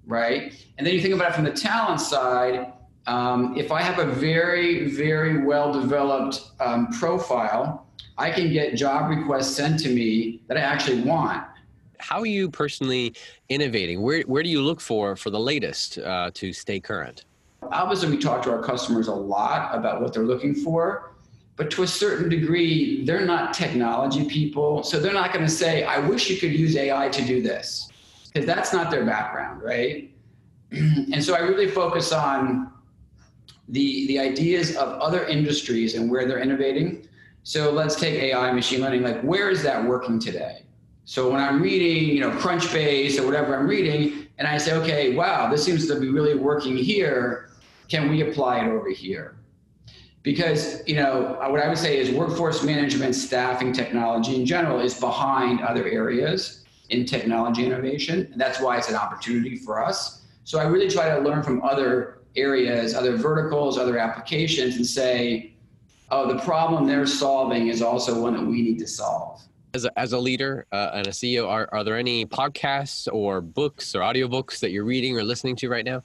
right? 0.05 0.53
And 0.77 0.85
then 0.85 0.93
you 0.93 1.01
think 1.01 1.13
about 1.13 1.31
it 1.31 1.35
from 1.35 1.43
the 1.43 1.51
talent 1.51 2.01
side. 2.01 2.73
Um, 3.05 3.55
if 3.55 3.71
I 3.71 3.81
have 3.81 3.99
a 3.99 4.05
very, 4.05 4.89
very 4.89 5.43
well 5.43 5.71
developed 5.71 6.41
um, 6.59 6.87
profile, 6.91 7.87
I 8.17 8.31
can 8.31 8.51
get 8.51 8.75
job 8.75 9.09
requests 9.09 9.55
sent 9.55 9.79
to 9.81 9.89
me 9.89 10.41
that 10.47 10.57
I 10.57 10.61
actually 10.61 11.01
want. 11.01 11.46
How 11.99 12.19
are 12.19 12.27
you 12.27 12.49
personally 12.49 13.13
innovating? 13.49 14.01
Where, 14.01 14.21
where 14.23 14.43
do 14.43 14.49
you 14.49 14.62
look 14.62 14.79
for 14.79 15.15
for 15.15 15.29
the 15.29 15.39
latest 15.39 15.97
uh, 15.97 16.31
to 16.36 16.53
stay 16.53 16.79
current? 16.79 17.25
Obviously, 17.71 18.10
we 18.10 18.17
talk 18.17 18.43
to 18.43 18.51
our 18.51 18.62
customers 18.62 19.07
a 19.07 19.13
lot 19.13 19.73
about 19.75 20.01
what 20.01 20.13
they're 20.13 20.23
looking 20.23 20.53
for, 20.53 21.15
but 21.55 21.71
to 21.71 21.83
a 21.83 21.88
certain 21.88 22.29
degree, 22.29 23.03
they're 23.03 23.25
not 23.25 23.53
technology 23.53 24.25
people. 24.25 24.83
So 24.83 24.99
they're 24.99 25.13
not 25.13 25.33
going 25.33 25.45
to 25.45 25.51
say, 25.51 25.83
I 25.83 25.99
wish 25.99 26.29
you 26.29 26.38
could 26.38 26.53
use 26.53 26.75
AI 26.75 27.10
to 27.10 27.25
do 27.25 27.41
this, 27.41 27.89
because 28.27 28.45
that's 28.45 28.73
not 28.73 28.91
their 28.91 29.05
background, 29.05 29.62
right? 29.63 30.12
and 30.71 31.23
so 31.23 31.36
I 31.36 31.39
really 31.39 31.67
focus 31.67 32.12
on 32.12 32.71
the, 33.69 34.07
the 34.07 34.19
ideas 34.19 34.75
of 34.77 34.89
other 34.99 35.25
industries 35.25 35.95
and 35.95 36.10
where 36.10 36.25
they're 36.25 36.39
innovating. 36.39 37.07
So 37.43 37.71
let's 37.71 37.95
take 37.95 38.15
AI, 38.15 38.51
machine 38.51 38.81
learning, 38.81 39.03
like 39.03 39.21
where 39.21 39.49
is 39.49 39.63
that 39.63 39.83
working 39.83 40.19
today? 40.19 40.66
So 41.07 41.31
when 41.31 41.39
I'm 41.39 41.61
reading, 41.61 42.09
you 42.09 42.19
know, 42.19 42.31
Crunchbase 42.31 43.17
or 43.17 43.25
whatever 43.25 43.57
I'm 43.57 43.65
reading, 43.65 44.27
and 44.39 44.45
I 44.45 44.57
say, 44.57 44.73
okay, 44.73 45.15
wow, 45.15 45.49
this 45.49 45.63
seems 45.63 45.87
to 45.87 45.97
be 45.97 46.09
really 46.09 46.35
working 46.35 46.75
here. 46.75 47.49
Can 47.87 48.09
we 48.09 48.29
apply 48.29 48.65
it 48.65 48.67
over 48.67 48.89
here? 48.89 49.37
Because, 50.21 50.85
you 50.85 50.97
know, 50.97 51.39
uh, 51.41 51.47
what 51.47 51.61
I 51.61 51.69
would 51.69 51.77
say 51.77 51.97
is 51.97 52.11
workforce 52.11 52.61
management, 52.61 53.15
staffing 53.15 53.71
technology 53.71 54.35
in 54.35 54.45
general 54.45 54.81
is 54.81 54.99
behind 54.99 55.61
other 55.61 55.87
areas 55.87 56.65
in 56.89 57.05
technology 57.05 57.65
innovation. 57.65 58.27
And 58.33 58.41
that's 58.41 58.59
why 58.59 58.77
it's 58.77 58.89
an 58.89 58.95
opportunity 58.95 59.55
for 59.55 59.81
us. 59.81 60.25
So 60.43 60.59
I 60.59 60.63
really 60.65 60.89
try 60.89 61.15
to 61.15 61.21
learn 61.21 61.41
from 61.41 61.63
other 61.63 62.19
areas, 62.35 62.93
other 62.93 63.15
verticals, 63.15 63.77
other 63.77 63.97
applications, 63.97 64.75
and 64.75 64.85
say, 64.85 65.53
oh, 66.11 66.27
the 66.27 66.41
problem 66.41 66.85
they're 66.85 67.05
solving 67.05 67.69
is 67.69 67.81
also 67.81 68.21
one 68.21 68.33
that 68.33 68.45
we 68.45 68.61
need 68.61 68.79
to 68.79 68.87
solve. 68.87 69.41
As 69.77 69.85
a, 69.85 69.99
as 69.99 70.11
a 70.13 70.17
leader 70.17 70.65
uh, 70.71 70.89
and 70.95 71.05
a 71.05 71.11
CEO, 71.11 71.47
are, 71.47 71.69
are 71.71 71.83
there 71.83 71.97
any 71.97 72.25
podcasts 72.25 73.07
or 73.13 73.41
books 73.41 73.93
or 73.93 73.99
audiobooks 73.99 74.59
that 74.61 74.71
you're 74.71 74.83
reading 74.83 75.15
or 75.15 75.23
listening 75.23 75.55
to 75.57 75.69
right 75.69 75.85
now? 75.85 76.01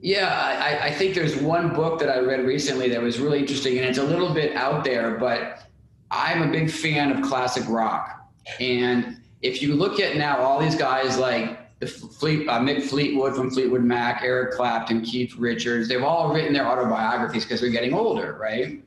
Yeah, 0.00 0.28
I, 0.30 0.86
I 0.86 0.90
think 0.92 1.16
there's 1.16 1.36
one 1.36 1.74
book 1.74 1.98
that 1.98 2.08
I 2.08 2.20
read 2.20 2.46
recently 2.46 2.88
that 2.90 3.02
was 3.02 3.18
really 3.18 3.40
interesting, 3.40 3.78
and 3.78 3.86
it's 3.88 3.98
a 3.98 4.04
little 4.04 4.32
bit 4.32 4.54
out 4.54 4.84
there, 4.84 5.16
but 5.18 5.64
I'm 6.12 6.42
a 6.42 6.52
big 6.52 6.70
fan 6.70 7.10
of 7.10 7.28
classic 7.28 7.64
rock. 7.68 8.30
And 8.60 9.16
if 9.40 9.60
you 9.60 9.74
look 9.74 9.98
at 9.98 10.16
now 10.16 10.38
all 10.38 10.60
these 10.60 10.76
guys 10.76 11.18
like 11.18 11.58
the 11.80 11.88
Fleet, 11.88 12.48
uh, 12.48 12.60
Mick 12.60 12.84
Fleetwood 12.84 13.34
from 13.34 13.50
Fleetwood 13.50 13.82
Mac, 13.82 14.22
Eric 14.22 14.52
Clapton, 14.52 15.02
Keith 15.02 15.34
Richards, 15.34 15.88
they've 15.88 16.04
all 16.04 16.32
written 16.32 16.52
their 16.52 16.68
autobiographies 16.68 17.42
because 17.42 17.60
they're 17.60 17.70
getting 17.70 17.92
older, 17.92 18.38
right? 18.40 18.80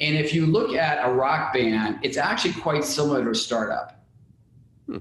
And 0.00 0.16
if 0.16 0.34
you 0.34 0.46
look 0.46 0.74
at 0.74 1.06
a 1.06 1.12
rock 1.12 1.52
band, 1.54 1.98
it's 2.02 2.16
actually 2.16 2.54
quite 2.54 2.84
similar 2.84 3.24
to 3.24 3.30
a 3.30 3.34
startup. 3.34 3.98
Hmm. 4.86 4.98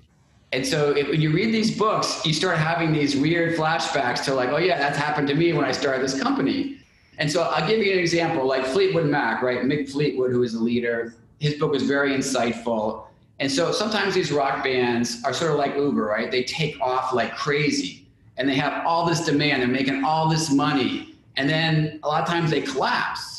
And 0.54 0.66
so 0.66 0.92
if, 0.92 1.10
when 1.10 1.22
you 1.22 1.32
read 1.32 1.54
these 1.54 1.78
books, 1.78 2.26
you 2.26 2.34
start 2.34 2.58
having 2.58 2.94
these 2.94 3.16
weird 3.16 3.58
flashbacks 3.58 4.24
to 4.26 4.34
like, 4.34 4.50
oh 4.50 4.58
yeah, 4.58 4.78
that's 4.78 4.98
happened 4.98 5.28
to 5.28 5.36
me 5.36 5.54
when 5.54 5.66
I 5.66 5.72
started 5.72 6.02
this 6.02 6.22
company. 6.22 6.78
And 7.18 7.32
so 7.32 7.44
I'll 7.44 7.68
give 7.68 7.80
you 7.80 7.94
an 7.94 8.00
example, 8.00 8.46
like 8.46 8.66
Fleetwood 8.66 9.06
Mac, 9.06 9.42
right? 9.42 9.62
Mick 9.62 9.90
Fleetwood, 9.90 10.32
who 10.32 10.44
is 10.44 10.54
the 10.54 10.60
leader, 10.60 11.16
his 11.40 11.56
book 11.56 11.72
was 11.72 11.84
very 11.84 12.12
insightful. 12.12 13.08
And 13.40 13.52
so 13.52 13.72
sometimes 13.72 14.14
these 14.14 14.32
rock 14.32 14.64
bands 14.64 15.22
are 15.26 15.34
sort 15.34 15.52
of 15.52 15.58
like 15.58 15.76
Uber, 15.76 16.06
right? 16.06 16.32
They 16.32 16.44
take 16.44 16.80
off 16.82 17.14
like 17.14 17.36
crazy 17.36 18.08
and 18.38 18.48
they 18.48 18.56
have 18.56 18.86
all 18.86 19.06
this 19.06 19.26
demand, 19.26 19.62
they're 19.62 19.68
making 19.68 20.04
all 20.04 20.30
this 20.30 20.50
money. 20.52 21.16
And 21.38 21.50
then 21.50 22.00
a 22.04 22.08
lot 22.08 22.22
of 22.22 22.28
times 22.28 22.52
they 22.52 22.62
collapse 22.62 23.35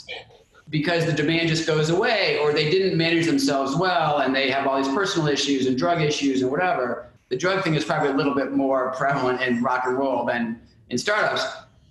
because 0.68 1.06
the 1.06 1.12
demand 1.12 1.48
just 1.48 1.66
goes 1.66 1.90
away 1.90 2.38
or 2.38 2.52
they 2.52 2.70
didn't 2.70 2.96
manage 2.96 3.26
themselves 3.26 3.76
well 3.76 4.18
and 4.18 4.34
they 4.34 4.50
have 4.50 4.66
all 4.66 4.82
these 4.82 4.92
personal 4.92 5.28
issues 5.28 5.66
and 5.66 5.78
drug 5.78 6.02
issues 6.02 6.42
and 6.42 6.50
whatever. 6.50 7.08
The 7.28 7.36
drug 7.36 7.62
thing 7.62 7.74
is 7.74 7.84
probably 7.84 8.08
a 8.08 8.14
little 8.14 8.34
bit 8.34 8.52
more 8.52 8.92
prevalent 8.92 9.40
in 9.42 9.62
rock 9.62 9.84
and 9.86 9.96
roll 9.96 10.24
than 10.24 10.60
in 10.90 10.98
startups. 10.98 11.44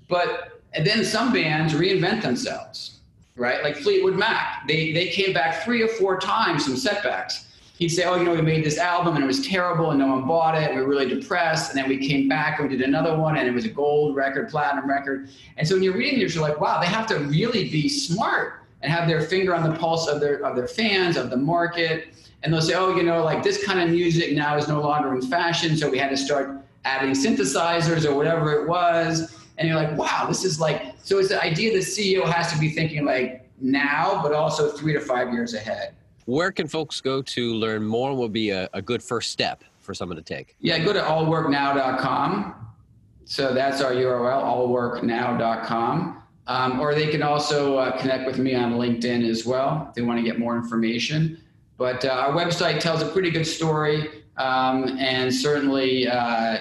But 0.10 0.62
then 0.84 1.06
some 1.06 1.32
bands 1.32 1.74
reinvent 1.74 2.22
themselves, 2.22 3.00
right? 3.38 3.64
Like 3.64 3.78
Fleetwood 3.78 4.16
Mac. 4.16 4.68
They 4.68 4.92
they 4.92 5.08
came 5.08 5.34
back 5.34 5.64
three 5.64 5.82
or 5.82 5.88
four 5.88 6.20
times 6.20 6.66
from 6.66 6.76
setbacks 6.76 7.46
he'd 7.78 7.90
say, 7.90 8.04
"Oh, 8.04 8.16
you 8.16 8.24
know, 8.24 8.34
we 8.34 8.42
made 8.42 8.64
this 8.64 8.78
album 8.78 9.16
and 9.16 9.24
it 9.24 9.28
was 9.28 9.46
terrible 9.46 9.92
and 9.92 10.00
no 10.00 10.08
one 10.08 10.26
bought 10.28 10.56
it. 10.56 10.74
We 10.74 10.82
were 10.82 10.88
really 10.88 11.08
depressed." 11.08 11.72
And 11.72 11.78
then 11.78 11.90
we 11.90 11.98
came 11.98 12.28
back 12.28 12.60
and 12.60 12.70
we 12.70 12.78
did 12.78 12.88
another 12.88 13.18
one 13.18 13.38
and 13.38 13.48
it 13.48 13.54
was 13.54 13.66
a 13.66 13.70
gold 13.70 14.16
record, 14.16 14.50
platinum 14.50 14.90
record. 14.90 15.30
And 15.58 15.68
so 15.68 15.76
when 15.76 15.84
you're 15.84 15.98
reading 15.98 16.20
this, 16.20 16.36
you're 16.36 16.48
like, 16.48 16.60
"Wow, 16.60 16.80
they 16.80 16.88
have 16.88 17.08
to 17.08 17.20
really 17.20 17.70
be 17.70 17.90
smart 17.90 18.65
and 18.86 18.94
have 18.94 19.08
their 19.08 19.22
finger 19.22 19.56
on 19.56 19.68
the 19.68 19.78
pulse 19.78 20.08
of 20.08 20.20
their 20.20 20.46
of 20.46 20.56
their 20.56 20.68
fans, 20.68 21.18
of 21.18 21.32
the 21.32 21.38
market." 21.38 22.10
And 22.44 22.54
they'll 22.54 22.62
say, 22.62 22.76
"Oh, 22.76 22.96
you 22.96 23.02
know, 23.04 23.24
like 23.24 23.42
this 23.44 23.66
kind 23.66 23.80
of 23.80 23.90
music 23.90 24.34
now 24.34 24.56
is 24.58 24.68
no 24.68 24.80
longer 24.80 25.14
in 25.16 25.22
fashion, 25.24 25.76
so 25.76 25.90
we 25.90 25.98
had 25.98 26.12
to 26.12 26.18
start 26.18 26.62
adding 26.86 27.12
synthesizers 27.12 28.06
or 28.06 28.16
whatever 28.16 28.54
it 28.54 28.70
was." 28.70 29.36
And 29.58 29.68
you're 29.68 29.78
like, 29.78 29.98
"Wow, 29.98 30.26
this 30.28 30.46
is 30.46 30.60
like." 30.60 30.94
So 31.04 31.18
it's 31.18 31.30
the 31.30 31.42
idea 31.42 31.74
the 31.74 31.80
CEO 31.80 32.26
has 32.32 32.54
to 32.54 32.60
be 32.60 32.70
thinking 32.70 33.04
like 33.06 33.50
now, 33.60 34.22
but 34.22 34.34
also 34.34 34.70
three 34.70 34.94
to 34.94 35.00
five 35.00 35.34
years 35.34 35.56
ahead. 35.56 35.96
Where 36.26 36.52
can 36.52 36.68
folks 36.68 37.02
go 37.02 37.22
to 37.22 37.54
learn 37.54 37.84
more? 37.84 38.16
Will 38.16 38.30
be 38.30 38.52
a, 38.52 38.70
a 38.74 38.82
good 38.82 39.02
first 39.02 39.32
step 39.32 39.64
for 39.80 39.94
someone 39.94 40.18
to 40.18 40.24
take? 40.24 40.56
Yeah, 40.60 40.80
go 40.80 40.94
to 40.94 41.00
allworknow.com. 41.00 42.56
So 43.26 43.54
that's 43.54 43.82
our 43.82 43.92
URL, 43.92 44.44
allworknow.com. 44.44 46.22
Um, 46.48 46.80
or 46.80 46.94
they 46.94 47.08
can 47.08 47.24
also 47.24 47.78
uh, 47.78 47.98
connect 48.00 48.28
with 48.28 48.38
me 48.38 48.54
on 48.54 48.74
LinkedIn 48.74 49.28
as 49.28 49.46
well 49.46 49.88
if 49.90 49.96
they 49.96 50.02
want 50.04 50.20
to 50.20 50.24
get 50.24 50.38
more 50.38 50.56
information. 50.56 51.42
But 51.78 52.06
uh, 52.06 52.10
our 52.10 52.32
website 52.32 52.80
tells 52.80 53.02
a 53.02 53.08
pretty 53.08 53.32
good 53.32 53.46
story. 53.46 54.24
Um, 54.38 54.98
and 55.00 55.34
certainly 55.34 56.08
uh, 56.08 56.58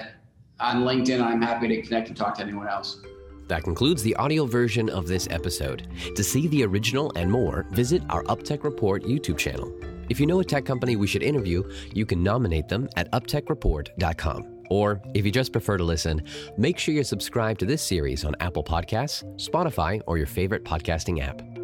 on 0.59 0.83
LinkedIn, 0.83 1.21
I'm 1.21 1.41
happy 1.41 1.67
to 1.67 1.81
connect 1.81 2.07
and 2.07 2.17
talk 2.17 2.35
to 2.37 2.43
anyone 2.43 2.67
else. 2.67 2.99
That 3.47 3.63
concludes 3.63 4.01
the 4.01 4.15
audio 4.15 4.45
version 4.45 4.89
of 4.89 5.07
this 5.07 5.27
episode. 5.29 5.87
To 6.15 6.23
see 6.23 6.47
the 6.47 6.63
original 6.65 7.11
and 7.15 7.31
more, 7.31 7.67
visit 7.71 8.01
our 8.09 8.23
UpTech 8.23 8.63
Report 8.63 9.03
YouTube 9.03 9.37
channel. 9.37 9.71
If 10.09 10.19
you 10.19 10.25
know 10.25 10.39
a 10.39 10.43
tech 10.43 10.65
company 10.65 10.95
we 10.95 11.07
should 11.07 11.23
interview, 11.23 11.63
you 11.93 12.05
can 12.05 12.23
nominate 12.23 12.67
them 12.69 12.89
at 12.95 13.11
uptechreport.com. 13.11 14.54
Or 14.69 15.01
if 15.13 15.25
you 15.25 15.31
just 15.31 15.51
prefer 15.51 15.77
to 15.77 15.83
listen, 15.83 16.23
make 16.57 16.77
sure 16.77 16.93
you're 16.93 17.03
subscribed 17.03 17.59
to 17.61 17.65
this 17.65 17.81
series 17.81 18.25
on 18.25 18.35
Apple 18.39 18.63
Podcasts, 18.63 19.23
Spotify, 19.37 20.01
or 20.07 20.17
your 20.17 20.27
favorite 20.27 20.63
podcasting 20.63 21.21
app. 21.21 21.54